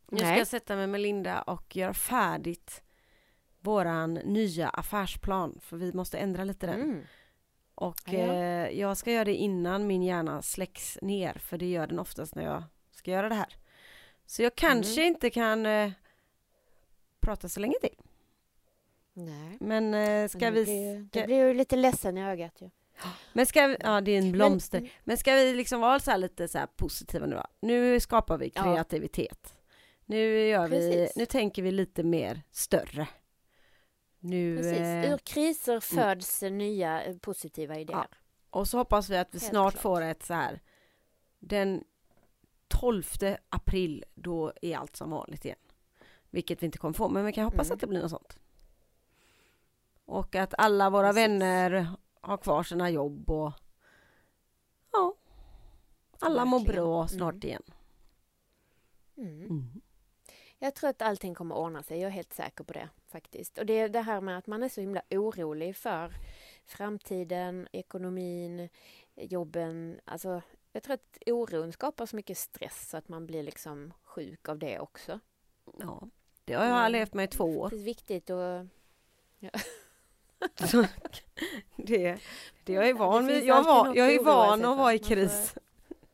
Nu 0.09 0.18
ska 0.18 0.37
jag 0.37 0.46
sätta 0.46 0.77
mig 0.77 0.87
med 0.87 1.01
Linda 1.01 1.42
och 1.42 1.77
göra 1.77 1.94
färdigt 1.94 2.83
våran 3.61 4.14
nya 4.14 4.68
affärsplan, 4.68 5.59
för 5.62 5.77
vi 5.77 5.92
måste 5.92 6.18
ändra 6.18 6.44
lite 6.44 6.66
den. 6.66 6.81
Mm. 6.83 7.03
Och 7.74 8.00
ja. 8.06 8.18
eh, 8.18 8.80
jag 8.80 8.96
ska 8.96 9.12
göra 9.12 9.24
det 9.24 9.35
innan 9.35 9.87
min 9.87 10.02
hjärna 10.02 10.42
släcks 10.42 10.98
ner, 11.02 11.35
för 11.35 11.58
det 11.58 11.70
gör 11.70 11.87
den 11.87 11.98
oftast 11.98 12.35
när 12.35 12.44
jag 12.44 12.62
ska 12.92 13.11
göra 13.11 13.28
det 13.28 13.35
här. 13.35 13.56
Så 14.26 14.42
jag 14.42 14.54
kanske 14.54 15.00
mm. 15.00 15.14
inte 15.14 15.30
kan 15.30 15.66
eh, 15.66 15.90
prata 17.20 17.48
så 17.48 17.61
länge 17.61 17.74
till. 17.80 17.96
Nej. 19.12 19.56
Men 19.61 19.94
eh, 19.94 20.28
ska 20.28 20.38
Men 20.38 20.54
det 20.54 20.61
vi... 20.61 20.64
Blir, 20.64 21.08
ska... 21.08 21.20
Det 21.20 21.26
blir 21.26 21.37
ju 21.37 21.54
lite 21.54 21.76
ledsen 21.76 22.18
i 22.18 22.24
ögat 22.24 22.61
ju. 22.61 22.70
Men 23.32 23.46
ska 23.46 23.66
vi, 23.66 23.76
ja 23.80 24.00
det 24.00 24.11
är 24.11 24.18
en 24.18 24.32
blomster. 24.32 24.80
Men, 24.80 24.90
Men 25.04 25.16
ska 25.16 25.35
vi 25.35 25.54
liksom 25.54 25.80
vara 25.80 26.00
så 26.00 26.16
lite 26.16 26.48
så 26.48 26.66
positiva 26.76 27.26
nu 27.26 27.37
då? 27.37 27.46
Nu 27.61 28.00
skapar 28.00 28.38
vi 28.38 28.50
kreativitet. 28.50 29.40
Ja. 29.42 29.58
Nu 30.06 30.48
gör 30.48 30.68
vi, 30.68 31.08
nu 31.16 31.26
tänker 31.26 31.62
vi 31.62 31.70
lite 31.70 32.02
mer 32.02 32.42
större. 32.50 33.08
Nu, 34.24 34.56
Precis. 34.56 34.78
Eh, 34.78 35.12
Ur 35.12 35.18
kriser 35.18 35.72
mm. 35.72 35.80
föds 35.80 36.42
mm. 36.42 36.58
nya 36.58 37.04
eh, 37.04 37.16
positiva 37.16 37.78
idéer. 37.78 37.96
Ja. 37.96 38.06
Och 38.50 38.68
så 38.68 38.78
hoppas 38.78 39.11
vi 39.11 39.16
att 39.16 39.35
vi 39.35 39.38
Helt 39.38 39.50
snart 39.50 39.72
klart. 39.72 39.82
får 39.82 40.02
ett 40.02 40.22
så 40.22 40.35
här 40.35 40.61
den 41.38 41.85
12 42.68 43.02
april 43.48 44.04
då 44.14 44.52
är 44.62 44.76
allt 44.76 44.96
som 44.96 45.11
vanligt 45.11 45.44
igen. 45.44 45.58
Vilket 46.30 46.62
vi 46.62 46.66
inte 46.66 46.78
kommer 46.78 46.94
få, 46.94 47.08
men 47.08 47.24
vi 47.24 47.32
kan 47.32 47.44
hoppas 47.44 47.66
mm. 47.66 47.74
att 47.74 47.80
det 47.80 47.87
blir 47.87 48.00
något 48.02 48.11
sånt. 48.11 48.38
Och 50.04 50.35
att 50.37 50.54
alla 50.58 50.90
våra 50.90 51.08
Precis. 51.08 51.22
vänner 51.22 51.87
har 52.20 52.37
kvar 52.37 52.62
sina 52.62 52.90
jobb 52.90 53.30
och 53.30 53.52
ja, 54.92 55.14
alla 56.18 56.44
Verkligen. 56.44 56.48
mår 56.48 56.72
bra 56.72 57.08
snart 57.08 57.35
mm. 57.35 57.48
igen. 57.48 57.62
Mm. 59.16 59.81
Jag 60.64 60.75
tror 60.75 60.90
att 60.90 61.03
allting 61.03 61.35
kommer 61.35 61.55
ordna 61.55 61.83
sig, 61.83 62.01
jag 62.01 62.07
är 62.07 62.12
helt 62.12 62.33
säker 62.33 62.64
på 62.64 62.72
det 62.72 62.88
faktiskt. 63.09 63.59
Och 63.59 63.66
det 63.66 63.79
är 63.79 63.88
det 63.88 64.01
här 64.01 64.20
med 64.20 64.38
att 64.38 64.46
man 64.46 64.62
är 64.62 64.68
så 64.68 64.81
himla 64.81 65.03
orolig 65.11 65.77
för 65.77 66.12
framtiden, 66.64 67.68
ekonomin, 67.72 68.68
jobben. 69.14 70.01
Alltså, 70.05 70.42
jag 70.72 70.83
tror 70.83 70.94
att 70.94 71.18
oron 71.27 71.72
skapar 71.72 72.07
så 72.07 72.16
mycket 72.16 72.38
stress 72.38 72.88
så 72.90 72.96
att 72.96 73.09
man 73.09 73.27
blir 73.27 73.42
liksom 73.42 73.92
sjuk 74.03 74.48
av 74.48 74.59
det 74.59 74.79
också. 74.79 75.20
Ja, 75.79 76.09
det 76.44 76.55
har 76.55 76.64
jag 76.64 76.79
mm. 76.79 76.92
levt 76.92 77.14
med 77.14 77.25
i 77.25 77.29
två 77.29 77.44
år. 77.44 77.70
Det 77.70 77.77
är 77.77 77.85
viktigt 77.85 78.31
att... 78.31 78.66
Ja. 79.38 79.51
det, 81.77 82.18
det 82.64 82.72
jag 82.72 82.88
är 82.88 82.94
van 82.94 83.27
vid. 83.27 83.44
Jag, 83.44 83.64
var, 83.64 83.94
jag 83.96 84.14
är 84.14 84.25
van 84.25 84.64
att 84.64 84.79
vara 84.79 84.94
i 84.94 84.98
kris. 84.98 85.55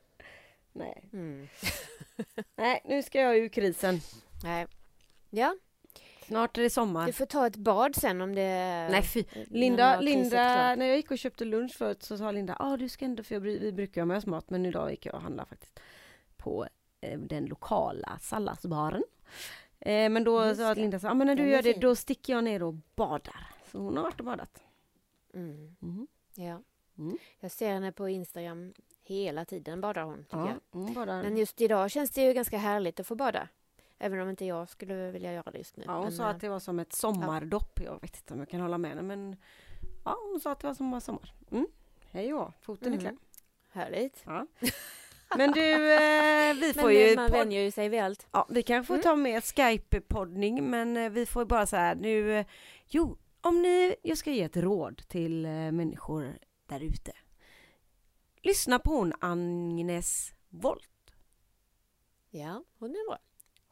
Nej. 0.73 1.05
Mm. 1.13 1.49
Nej, 2.57 2.81
nu 2.85 3.03
ska 3.03 3.21
jag 3.21 3.37
ur 3.37 3.49
krisen. 3.49 4.01
Nej. 4.43 4.67
Ja. 5.31 5.57
Snart 6.27 6.59
är 6.59 6.63
det 6.63 6.71
sommar. 6.71 7.07
Du 7.07 7.13
får 7.13 7.27
ta 7.27 7.47
ett 7.47 7.57
bad 7.57 7.97
sen 7.97 8.21
om 8.21 8.35
det... 8.35 8.89
Nej 8.91 9.03
fy. 9.03 9.25
Linda, 9.47 10.01
Linda 10.01 10.75
när 10.75 10.87
jag 10.87 10.97
gick 10.97 11.11
och 11.11 11.19
köpte 11.19 11.45
lunch 11.45 11.75
förut 11.75 12.03
så 12.03 12.19
sa 12.19 12.31
Linda, 12.31 12.57
ah, 12.59 12.77
du 12.77 12.89
ska 12.89 13.05
ändå, 13.05 13.23
för 13.23 13.35
jag, 13.35 13.41
vi 13.41 13.73
brukar 13.73 14.01
ha 14.01 14.07
med 14.07 14.17
oss 14.17 14.27
mat, 14.27 14.51
men 14.51 14.67
idag 14.67 14.91
gick 14.91 15.07
jag 15.07 15.15
och 15.15 15.23
handlade 15.23 15.49
faktiskt 15.49 15.81
på 16.37 16.67
eh, 17.01 17.19
den 17.19 17.47
lokala 17.47 18.19
salladsbaren. 18.21 19.05
Eh, 19.81 20.11
men 20.11 20.25
då 20.25 20.55
sa 20.55 20.75
Linda 20.75 21.01
så, 21.01 21.09
ah, 21.09 21.15
men 21.15 21.27
när 21.27 21.35
du 21.35 21.51
gör 21.51 21.63
det, 21.63 21.73
då 21.73 21.97
sticker 21.97 22.33
jag 22.33 22.45
ner 22.45 22.63
och 22.63 22.75
badar. 22.95 23.47
Så 23.73 23.79
hon 23.79 23.97
har 23.97 24.05
varit 24.05 24.21
och 24.21 24.27
badat. 24.27 24.63
Mm. 25.35 25.77
Mm. 25.83 26.07
Ja. 26.35 26.63
Mm. 26.99 27.19
Jag 27.41 27.51
ser 27.51 27.73
henne 27.73 27.93
på 27.93 28.09
Instagram 28.09 28.73
hela 29.05 29.45
tiden 29.45 29.81
badar 29.81 30.03
hon. 30.03 30.25
Tycker 30.25 30.39
ja, 30.39 30.49
jag. 30.49 30.81
Hon 30.81 30.95
badar. 30.95 31.23
Men 31.23 31.37
just 31.37 31.61
idag 31.61 31.91
känns 31.91 32.11
det 32.11 32.23
ju 32.23 32.33
ganska 32.33 32.59
härligt 32.59 33.01
att 33.01 33.07
få 33.07 33.15
bada. 33.15 33.49
Även 33.99 34.21
om 34.21 34.31
inte 34.31 34.45
jag 34.45 34.69
skulle 34.69 35.11
vilja 35.11 35.33
göra 35.33 35.51
det 35.51 35.59
just 35.59 35.77
nu. 35.77 35.85
Ja, 35.87 35.93
hon 35.93 36.03
men, 36.03 36.13
sa 36.13 36.29
att 36.29 36.41
det 36.41 36.49
var 36.49 36.59
som 36.59 36.79
ett 36.79 36.93
sommardopp. 36.93 37.81
Ja. 37.81 37.85
Jag 37.85 38.01
vet 38.01 38.17
inte 38.17 38.35
om 38.35 38.39
jag 38.39 38.49
kan 38.49 38.61
hålla 38.61 38.79
med 38.79 38.91
henne 38.91 39.03
men 39.03 39.37
ja, 40.05 40.19
hon 40.31 40.41
sa 40.41 40.53
att 40.53 40.61
det 40.61 40.67
var 40.67 40.75
som 40.75 40.91
var 40.91 41.01
sommar. 41.01 41.35
Mm. 41.51 41.67
Hej 42.11 42.35
och 42.35 42.53
foten 42.61 42.87
mm. 42.89 42.99
är 42.99 43.01
klar. 43.01 43.17
Härligt. 43.71 44.23
Ja. 44.27 44.47
Men 45.37 45.53
du, 45.53 45.95
eh, 45.95 46.55
vi 46.55 46.75
får 46.77 46.83
men, 46.83 46.95
ju... 46.95 47.17
Man 47.17 47.31
vänjer 47.31 47.63
ju 47.63 47.71
sig 47.71 47.89
vid 47.89 48.01
allt. 48.01 48.27
Ja, 48.33 48.47
vi 48.51 48.63
kanske 48.63 48.87
får 48.87 48.95
mm. 48.95 49.03
ta 49.03 49.17
med 49.17 49.43
Skype-poddning 49.43 50.71
men 50.71 50.97
eh, 50.97 51.11
vi 51.11 51.27
får 51.27 51.45
bara 51.45 51.67
så 51.67 51.77
här 51.77 51.95
nu... 51.95 52.39
Eh, 52.39 52.47
jo, 52.87 53.19
om 53.41 53.63
ni, 53.63 53.97
jag 54.03 54.19
ska 54.19 54.31
ge 54.31 54.43
ett 54.43 54.57
råd 54.57 55.03
till 55.09 55.45
eh, 55.45 55.51
människor 55.51 56.39
där 56.67 56.81
ute. 56.81 57.13
Lyssna 58.43 58.79
på 58.79 58.91
hon 58.91 59.13
Agnes 59.21 60.35
Volt. 60.49 61.13
Ja, 62.31 62.65
hon 62.79 62.91
är 62.91 63.09
bra. 63.09 63.19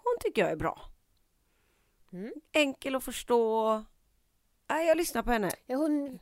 Hon 0.06 0.16
tycker 0.20 0.42
jag 0.42 0.50
är 0.50 0.56
bra. 0.56 0.80
Mm. 2.12 2.32
Enkel 2.52 2.94
att 2.96 3.04
förstå. 3.04 3.84
Nej, 4.68 4.86
jag 4.86 4.96
lyssnar 4.96 5.22
på 5.22 5.30
henne. 5.30 5.50
Ja, 5.66 5.76
hon, 5.76 6.18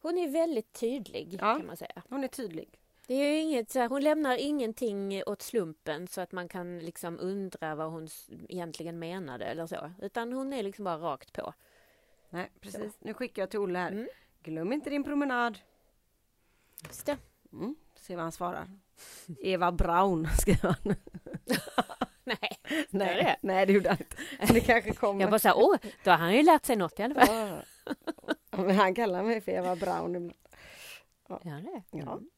hon 0.00 0.18
är 0.18 0.28
väldigt 0.28 0.72
tydlig 0.72 1.34
Ja. 1.40 1.56
kan 1.56 1.66
man 1.66 1.76
säga. 1.76 2.02
Hon 2.08 2.24
är 2.24 2.28
tydlig. 2.28 2.80
Det 3.06 3.14
är 3.14 3.42
inget, 3.42 3.70
så 3.70 3.78
här, 3.78 3.88
hon 3.88 4.02
lämnar 4.02 4.36
ingenting 4.36 5.22
åt 5.26 5.42
slumpen 5.42 6.08
så 6.08 6.20
att 6.20 6.32
man 6.32 6.48
kan 6.48 6.78
liksom 6.78 7.20
undra 7.20 7.74
vad 7.74 7.90
hon 7.90 8.08
egentligen 8.48 8.98
menade 8.98 9.44
eller 9.44 9.66
så. 9.66 9.92
Utan 10.02 10.32
hon 10.32 10.52
är 10.52 10.62
liksom 10.62 10.84
bara 10.84 10.98
rakt 10.98 11.32
på. 11.32 11.54
Nej, 12.30 12.50
precis. 12.60 12.92
Nu 12.98 13.14
skickar 13.14 13.42
jag 13.42 13.50
till 13.50 13.58
Olle 13.60 13.78
här. 13.78 13.90
Mm. 13.92 14.08
Glöm 14.42 14.72
inte 14.72 14.90
din 14.90 15.04
promenad. 15.04 15.58
Just 16.86 17.06
det. 17.06 17.16
Mm. 17.52 17.76
Se 17.96 18.16
vad 18.16 18.22
han 18.22 18.32
svarar. 18.32 18.68
Eva 19.40 19.72
Braun 19.72 20.28
skriver 20.40 20.76
han. 20.84 20.94
Nej, 22.24 22.57
Nej, 22.90 23.14
det? 23.22 23.36
nej 23.40 23.66
det 23.66 23.72
gjorde 23.72 23.88
han 23.88 23.98
inte. 23.98 24.16
Men 24.38 24.48
det 24.54 24.60
kanske 24.60 24.92
kommer. 24.94 25.20
jag 25.20 25.30
bara 25.30 25.38
så 25.38 25.48
här, 25.48 25.58
åh, 25.58 25.76
då 26.04 26.10
har 26.10 26.18
han 26.18 26.34
ju 26.36 26.42
lärt 26.42 26.64
sig 26.66 26.76
något 26.76 27.00
i 27.00 27.02
alla 27.02 27.26
fall. 27.26 27.36
Ja. 28.50 28.64
Ja, 28.68 28.72
han 28.72 28.94
kallar 28.94 29.22
mig 29.22 29.40
för 29.40 29.52
Eva 29.52 29.76
Braun 29.76 30.16
ibland. 30.16 30.34
Ja, 31.28 31.38
det. 31.42 31.82
Ja. 31.90 31.98
Mm. 31.98 32.28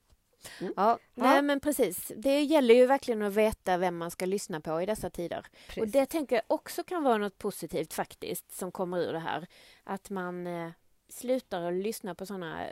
Mm. 0.60 0.72
Ja, 0.76 0.98
Ja. 1.14 1.22
nej 1.24 1.42
men 1.42 1.60
precis. 1.60 2.12
Det 2.16 2.40
gäller 2.42 2.74
ju 2.74 2.86
verkligen 2.86 3.22
att 3.22 3.32
veta 3.32 3.76
vem 3.76 3.96
man 3.96 4.10
ska 4.10 4.26
lyssna 4.26 4.60
på 4.60 4.82
i 4.82 4.86
dessa 4.86 5.10
tider. 5.10 5.38
Och 5.38 5.74
Precis. 5.74 5.92
det 5.92 6.06
tänker 6.06 6.36
jag 6.36 6.42
också 6.46 6.84
kan 6.84 7.02
vara 7.02 7.16
något 7.18 7.38
positivt 7.38 7.92
faktiskt 7.94 8.52
som 8.58 8.72
kommer 8.72 8.98
ur 8.98 9.12
det 9.12 9.18
här. 9.18 9.46
Att 9.84 10.10
man 10.10 10.46
eh, 10.46 10.70
slutar 11.08 11.62
att 11.62 11.74
lyssna 11.74 12.14
på 12.14 12.26
sådana 12.26 12.66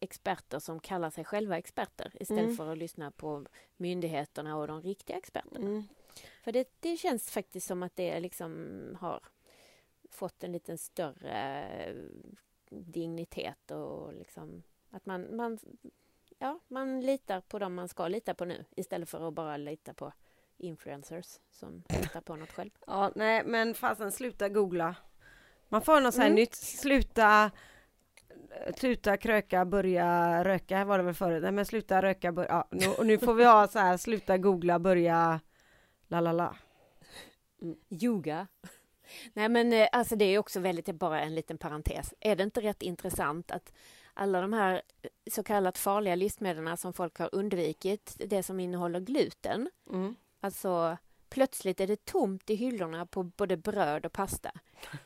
experter 0.00 0.58
som 0.58 0.80
kallar 0.80 1.10
sig 1.10 1.24
själva 1.24 1.58
experter 1.58 2.12
istället 2.20 2.44
Mm. 2.44 2.56
för 2.56 2.72
att 2.72 2.78
lyssna 2.78 3.10
på 3.10 3.46
myndigheterna 3.76 4.56
och 4.56 4.66
de 4.66 4.82
riktiga 4.82 5.16
experterna. 5.16 5.66
Mm. 5.66 5.88
För 6.44 6.52
det, 6.52 6.68
det 6.80 6.96
känns 6.96 7.30
faktiskt 7.30 7.66
som 7.66 7.82
att 7.82 7.96
det 7.96 8.20
liksom 8.20 8.96
har 9.00 9.20
fått 10.10 10.44
en 10.44 10.52
liten 10.52 10.78
större 10.78 11.64
eh, 11.84 11.94
dignitet 12.70 13.70
och 13.70 14.14
liksom 14.14 14.62
att 14.90 15.06
man, 15.06 15.36
man, 15.36 15.58
ja, 16.38 16.60
man 16.68 17.00
litar 17.00 17.40
på 17.40 17.58
dem 17.58 17.74
man 17.74 17.88
ska 17.88 18.08
lita 18.08 18.34
på 18.34 18.44
nu 18.44 18.64
istället 18.76 19.08
för 19.08 19.28
att 19.28 19.34
bara 19.34 19.56
lita 19.56 19.94
på 19.94 20.12
influencers 20.58 21.38
som 21.50 21.82
hittar 21.88 22.20
på 22.20 22.36
något 22.36 22.50
själv. 22.50 22.70
Ja, 22.86 23.12
nej 23.14 23.42
men 23.44 23.74
fasen 23.74 24.12
sluta 24.12 24.48
googla. 24.48 24.94
Man 25.68 25.82
får 25.82 26.00
något 26.00 26.14
så 26.14 26.20
här 26.20 26.26
Mm. 26.28 26.36
nytt. 26.36 26.54
Sluta 26.54 27.50
Sluta 28.76 29.16
kröka, 29.16 29.64
börja 29.64 30.44
röka 30.44 30.84
var 30.84 30.98
det 30.98 31.04
väl 31.04 31.14
förut. 31.14 31.42
Nej 31.42 31.52
men 31.52 31.66
sluta 31.66 32.02
röka, 32.02 32.32
börja, 32.32 32.48
ja, 32.48 32.68
nu, 32.70 32.86
och 32.88 33.06
nu 33.06 33.18
får 33.18 33.34
vi 33.34 33.44
ha 33.44 33.68
så 33.68 33.78
här, 33.78 33.96
sluta 33.96 34.38
googla, 34.38 34.78
börja 34.78 35.40
la 36.12 36.20
la 36.20 36.32
la. 36.32 36.56
Yoga. 37.90 38.46
Nej 39.32 39.48
men 39.48 39.72
eh, 39.72 39.88
alltså 39.92 40.16
det 40.16 40.24
är 40.24 40.38
också 40.38 40.60
väldigt, 40.60 40.86
bara 40.94 41.20
en 41.20 41.34
liten 41.34 41.58
parentes. 41.58 42.14
Är 42.20 42.36
det 42.36 42.42
inte 42.42 42.60
rätt 42.60 42.82
intressant 42.82 43.50
att 43.50 43.72
alla 44.14 44.40
de 44.40 44.52
här 44.52 44.82
eh, 45.02 45.08
så 45.32 45.42
kallat 45.42 45.78
farliga 45.78 46.14
livsmedlen 46.14 46.76
som 46.76 46.92
folk 46.92 47.18
har 47.18 47.28
undvikit, 47.34 48.16
det 48.26 48.42
som 48.42 48.60
innehåller 48.60 49.00
gluten, 49.00 49.70
Mm. 49.90 50.14
Alltså 50.44 50.96
plötsligt 51.28 51.80
är 51.80 51.86
det 51.86 52.04
tomt 52.04 52.50
i 52.50 52.54
hyllorna 52.54 53.06
på 53.06 53.22
både 53.22 53.56
bröd 53.56 54.06
och 54.06 54.12
pasta. 54.12 54.52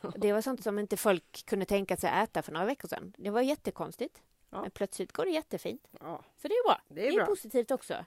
Det 0.17 0.33
var 0.33 0.41
sånt 0.41 0.63
som 0.63 0.79
inte 0.79 0.97
folk 0.97 1.47
kunde 1.47 1.65
tänka 1.65 1.97
sig 1.97 2.11
äta 2.23 2.43
för 2.43 2.53
några 2.53 2.67
veckor 2.67 2.89
sedan. 2.89 3.15
Det 3.19 3.31
var 3.31 3.41
jättekonstigt. 3.41 4.23
Ja. 4.51 4.61
Men 4.63 4.71
plötsligt 4.71 5.13
går 5.13 5.25
det 5.25 5.31
jättefint. 5.31 5.89
Ja, 6.01 6.25
Så 6.43 6.49
det 6.49 6.55
är 6.55 6.69
bra. 6.69 6.81
det 6.89 7.09
är 7.09 7.13
bra. 7.13 7.27
positivt 7.27 7.71
också. 7.71 8.05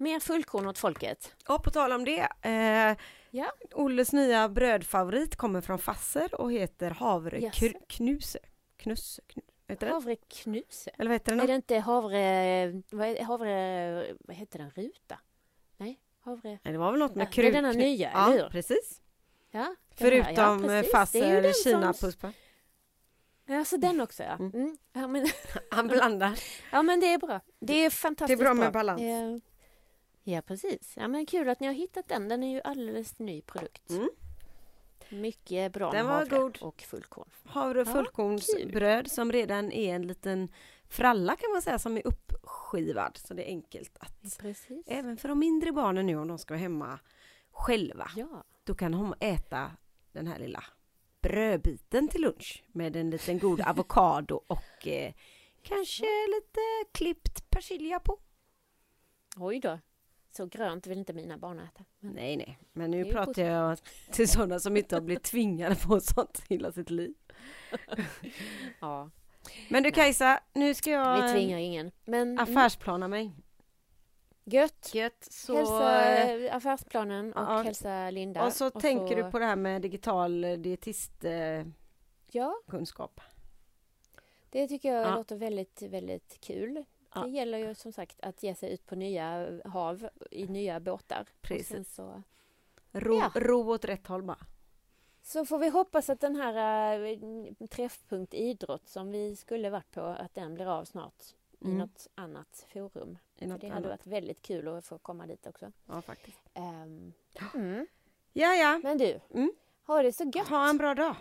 Mer 0.00 0.20
fullkorn 0.20 0.66
åt 0.66 0.78
folket. 0.78 1.34
Och 1.48 1.64
på 1.64 1.70
tal 1.70 1.92
om 1.92 2.04
det. 2.04 2.28
Eh, 2.42 2.96
Ja. 3.32 3.52
Olles 3.74 4.12
nya 4.12 4.48
brödfavorit 4.48 5.36
kommer 5.36 5.60
från 5.60 5.78
Fasser 5.78 6.40
och 6.40 6.52
heter 6.52 6.90
havreknuse. 6.90 8.38
Knusse, 8.76 9.22
knu, 9.26 9.42
heter 9.68 9.86
det? 9.86 9.92
Havreknuse. 9.92 10.90
Eller 10.98 11.10
vad 11.10 11.14
heter 11.14 11.32
den 11.32 11.40
Är 11.40 11.46
det 11.46 11.54
inte 11.54 11.78
havre... 11.78 12.82
Vad, 12.90 13.18
havre, 13.18 14.14
vad 14.20 14.36
heter 14.36 14.58
den? 14.58 14.70
Ruta? 14.70 15.18
Nej, 15.76 16.00
havre... 16.20 16.48
Nej, 16.62 16.72
det 16.72 16.78
var 16.78 16.90
väl 16.90 16.98
något 17.00 17.10
Ja, 17.10 17.16
med 17.18 17.26
det 17.26 17.32
krut. 17.32 17.48
är 17.48 17.52
denna 17.52 17.72
nya, 17.72 18.10
eller 18.10 18.36
Ja, 18.36 18.42
hur? 18.42 18.48
precis. 18.50 19.00
Ja, 19.50 19.74
Förutom 19.94 20.34
ja, 20.34 20.62
ja. 20.62 20.68
Det 20.68 20.76
ju 20.76 20.82
Fasser 20.92 21.42
den 21.42 21.54
som- 21.54 21.70
Kina-puspa. 21.72 22.32
Ja, 23.46 23.64
så 23.64 23.76
den 23.76 24.00
också 24.00 24.22
ja. 24.22 24.32
Mm. 24.32 24.50
Mm. 24.54 24.76
Ja, 24.92 25.06
men, 25.06 25.26
Han 25.70 25.88
blandar. 25.88 26.38
ja, 26.72 26.82
men 26.82 27.00
det 27.00 27.06
är 27.12 27.18
bra. 27.18 27.40
Det 27.60 27.84
är 27.84 27.90
fantastiskt 27.90 28.38
Det 28.38 28.42
är 28.42 28.44
bra 28.44 28.54
med 28.54 28.72
balans. 28.72 29.02
Ja, 30.22 30.42
precis. 30.42 30.94
Ja, 30.96 31.08
men 31.08 31.26
kul 31.26 31.48
att 31.48 31.60
ni 31.60 31.66
har 31.66 31.74
hittat 31.74 32.08
den. 32.08 32.28
Den 32.28 32.42
är 32.42 32.52
ju 32.54 32.60
alldeles 32.64 33.18
ny 33.18 33.42
produkt. 33.42 33.90
Mm. 33.90 34.10
Mycket 35.08 35.72
bra 35.72 35.90
Den 35.90 36.06
var 36.06 36.26
god. 36.26 36.58
och 36.60 36.82
fullkorn. 36.82 37.28
Havre 37.44 37.80
och 37.80 37.88
Ja, 37.88 37.92
fullkornsbröd 37.92 39.10
som 39.10 39.32
redan 39.32 39.72
är 39.72 39.94
en 39.94 40.06
liten 40.06 40.48
fralla 40.88 41.36
kan 41.36 41.50
man 41.52 41.62
säga 41.62 41.78
som 41.78 41.96
är 41.96 42.06
uppskivad 42.06 43.16
så 43.16 43.34
det 43.34 43.42
är 43.42 43.46
enkelt 43.46 43.96
att 44.00 44.38
Precis. 44.38 44.86
även 44.86 45.16
för 45.16 45.28
de 45.28 45.38
mindre 45.38 45.72
barnen 45.72 46.06
nu 46.06 46.16
om 46.16 46.28
de 46.28 46.38
ska 46.38 46.54
vara 46.54 46.60
hemma 46.60 46.98
själva 47.50 48.10
Ja, 48.16 48.44
då 48.64 48.74
kan 48.74 48.92
de 48.92 49.14
äta 49.20 49.70
den 50.12 50.26
här 50.26 50.38
lilla 50.38 50.64
brödbiten 51.22 52.08
till 52.08 52.20
lunch 52.20 52.64
med 52.72 52.96
en 52.96 53.10
liten 53.10 53.38
god 53.38 53.60
avokado 53.66 54.40
och 54.46 54.86
eh, 54.86 55.12
kanske 55.62 56.04
lite 56.04 56.60
klippt 56.92 57.50
persilja 57.50 58.00
på. 58.00 58.18
oj 59.36 59.60
då. 59.60 59.78
Så 60.40 60.46
grönt 60.46 60.86
vill 60.86 60.98
inte 60.98 61.12
mina 61.12 61.38
barn 61.38 61.58
äta. 61.58 61.84
Men, 61.98 62.12
Nej, 62.12 62.36
nej, 62.36 62.58
men 62.72 62.90
nu 62.90 63.04
pratar 63.04 63.42
jag 63.42 63.78
till 64.10 64.28
sådana 64.28 64.60
som 64.60 64.76
inte 64.76 64.96
har 64.96 65.00
blivit 65.00 65.22
tvingade 65.22 65.76
på 65.76 66.00
sånt 66.00 66.42
hela 66.48 66.72
sitt 66.72 66.90
liv. 66.90 67.14
ja, 68.80 69.10
Men 69.68 69.82
du. 69.82 69.90
Kajsa, 69.90 70.40
nu 70.52 70.74
ska 70.74 70.90
jag 70.90 71.22
vi 71.22 71.32
tvingar 71.32 71.58
ingen. 71.58 71.90
Men 72.04 72.38
affärsplana 72.38 73.08
mig. 73.08 73.32
gött. 74.44 74.90
Gött, 74.94 75.26
så... 75.30 75.56
hälsa 75.56 76.04
eh, 76.04 76.44
eh, 76.44 76.56
affärsplanen 76.56 77.32
och 77.32 77.42
ja. 77.42 77.62
hälsa 77.62 78.10
Linda. 78.10 78.46
Och 78.46 78.52
så 78.52 78.70
tänker 78.70 79.16
du 79.16 79.30
på 79.30 79.38
det 79.38 79.44
här 79.44 79.56
med 79.56 79.82
digital 79.82 80.44
eh, 80.44 80.52
dietistkunskap. 80.52 81.70
Ja, 82.32 83.32
det 84.50 84.68
tycker 84.68 84.94
jag 84.94 85.06
Ja. 85.06 85.14
låter 85.14 85.36
väldigt, 85.36 85.82
väldigt 85.82 86.40
kul. 86.40 86.84
Ja. 87.14 87.20
Det 87.20 87.30
gäller 87.30 87.58
ju 87.58 87.74
som 87.74 87.92
sagt 87.92 88.20
att 88.20 88.42
ge 88.42 88.54
sig 88.54 88.72
ut 88.72 88.86
på 88.86 88.94
nya 88.94 89.60
hav 89.64 90.08
i 90.30 90.46
nya 90.46 90.80
båtar. 90.80 91.26
Precis. 91.40 91.94
så 91.94 92.22
Ro, 92.92 93.14
Ja. 93.18 93.32
ro 93.34 93.70
åt 93.72 93.84
rätt 93.84 94.06
håll 94.06 94.22
bara. 94.22 94.46
Så 95.22 95.44
får 95.46 95.58
vi 95.58 95.68
hoppas 95.68 96.10
att 96.10 96.20
den 96.20 96.36
här 96.36 96.98
äh, 97.04 97.66
träffpunkt 97.70 98.34
idrott 98.34 98.88
som 98.88 99.10
vi 99.10 99.36
skulle 99.36 99.70
varit 99.70 99.90
på, 99.90 100.00
att 100.00 100.34
den 100.34 100.54
blir 100.54 100.66
av 100.66 100.84
snart 100.84 101.22
i 101.60 101.64
Mm. 101.64 101.78
något 101.78 102.06
annat 102.14 102.66
forum. 102.72 103.18
I 103.36 103.38
För 103.38 103.46
något 103.46 103.60
det 103.60 103.68
hade 103.68 103.76
annat. 103.78 103.90
varit 103.90 104.06
väldigt 104.06 104.42
kul 104.42 104.68
att 104.68 104.84
få 104.84 104.98
komma 104.98 105.26
dit 105.26 105.46
också. 105.46 105.72
Ja, 105.86 106.02
faktiskt. 106.02 106.40
Ehm, 106.54 107.12
mm. 107.54 107.86
Ja, 108.32 108.54
ja. 108.54 108.80
Men 108.82 108.98
du, 108.98 109.20
Mm. 109.30 109.52
ha 109.86 110.02
det 110.02 110.12
så 110.12 110.24
gött! 110.34 110.48
Ha 110.48 110.68
en 110.70 110.78
bra 110.78 110.94
dag. 110.94 111.16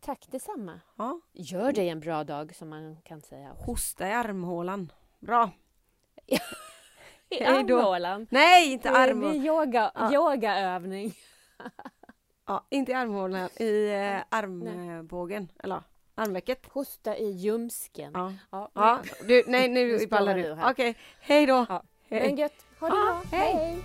Tack 0.00 0.26
detsamma! 0.30 0.80
Ja. 0.96 1.20
Gör 1.32 1.72
det 1.72 1.88
en 1.88 2.00
bra 2.00 2.24
dag 2.24 2.54
som 2.54 2.68
man 2.68 2.96
kan 3.04 3.22
säga. 3.22 3.52
Hosta 3.66 4.08
i 4.08 4.12
armhålan. 4.12 4.92
Bra. 5.18 5.50
I 6.26 6.38
Hej 7.30 7.44
armhålan! 7.46 8.26
Nej, 8.30 8.72
inte 8.72 8.88
Det 8.88 8.96
är 8.98 9.08
armhålan. 9.10 9.36
yoga, 9.36 9.92
Ja. 9.94 10.12
yogaövning. 10.12 11.14
Ja, 12.46 12.66
inte 12.70 12.92
i 12.92 12.94
armhålan. 12.94 13.48
I 13.56 13.90
eh, 13.90 14.20
armbågen. 14.28 15.48
Eller 15.62 15.82
armvecket. 16.14 16.66
Hosta 16.66 17.16
i 17.16 17.30
ljumsken. 17.30 18.12
Ja. 18.14 18.32
Ja, 18.50 18.70
ja. 18.74 19.00
Du, 19.28 19.44
nej, 19.46 19.68
Nu 19.68 20.06
ballar 20.06 20.34
du 20.34 20.42
du. 20.42 20.56
Okej, 20.70 20.96
hej 21.20 21.46
då. 21.46 21.66
Ja. 21.68 21.82
Hej. 22.10 22.20
Men 22.26 22.36
gött, 22.36 22.64
ha 22.80 22.88
det 22.88 22.92
bra! 22.92 23.22
hej. 23.38 23.76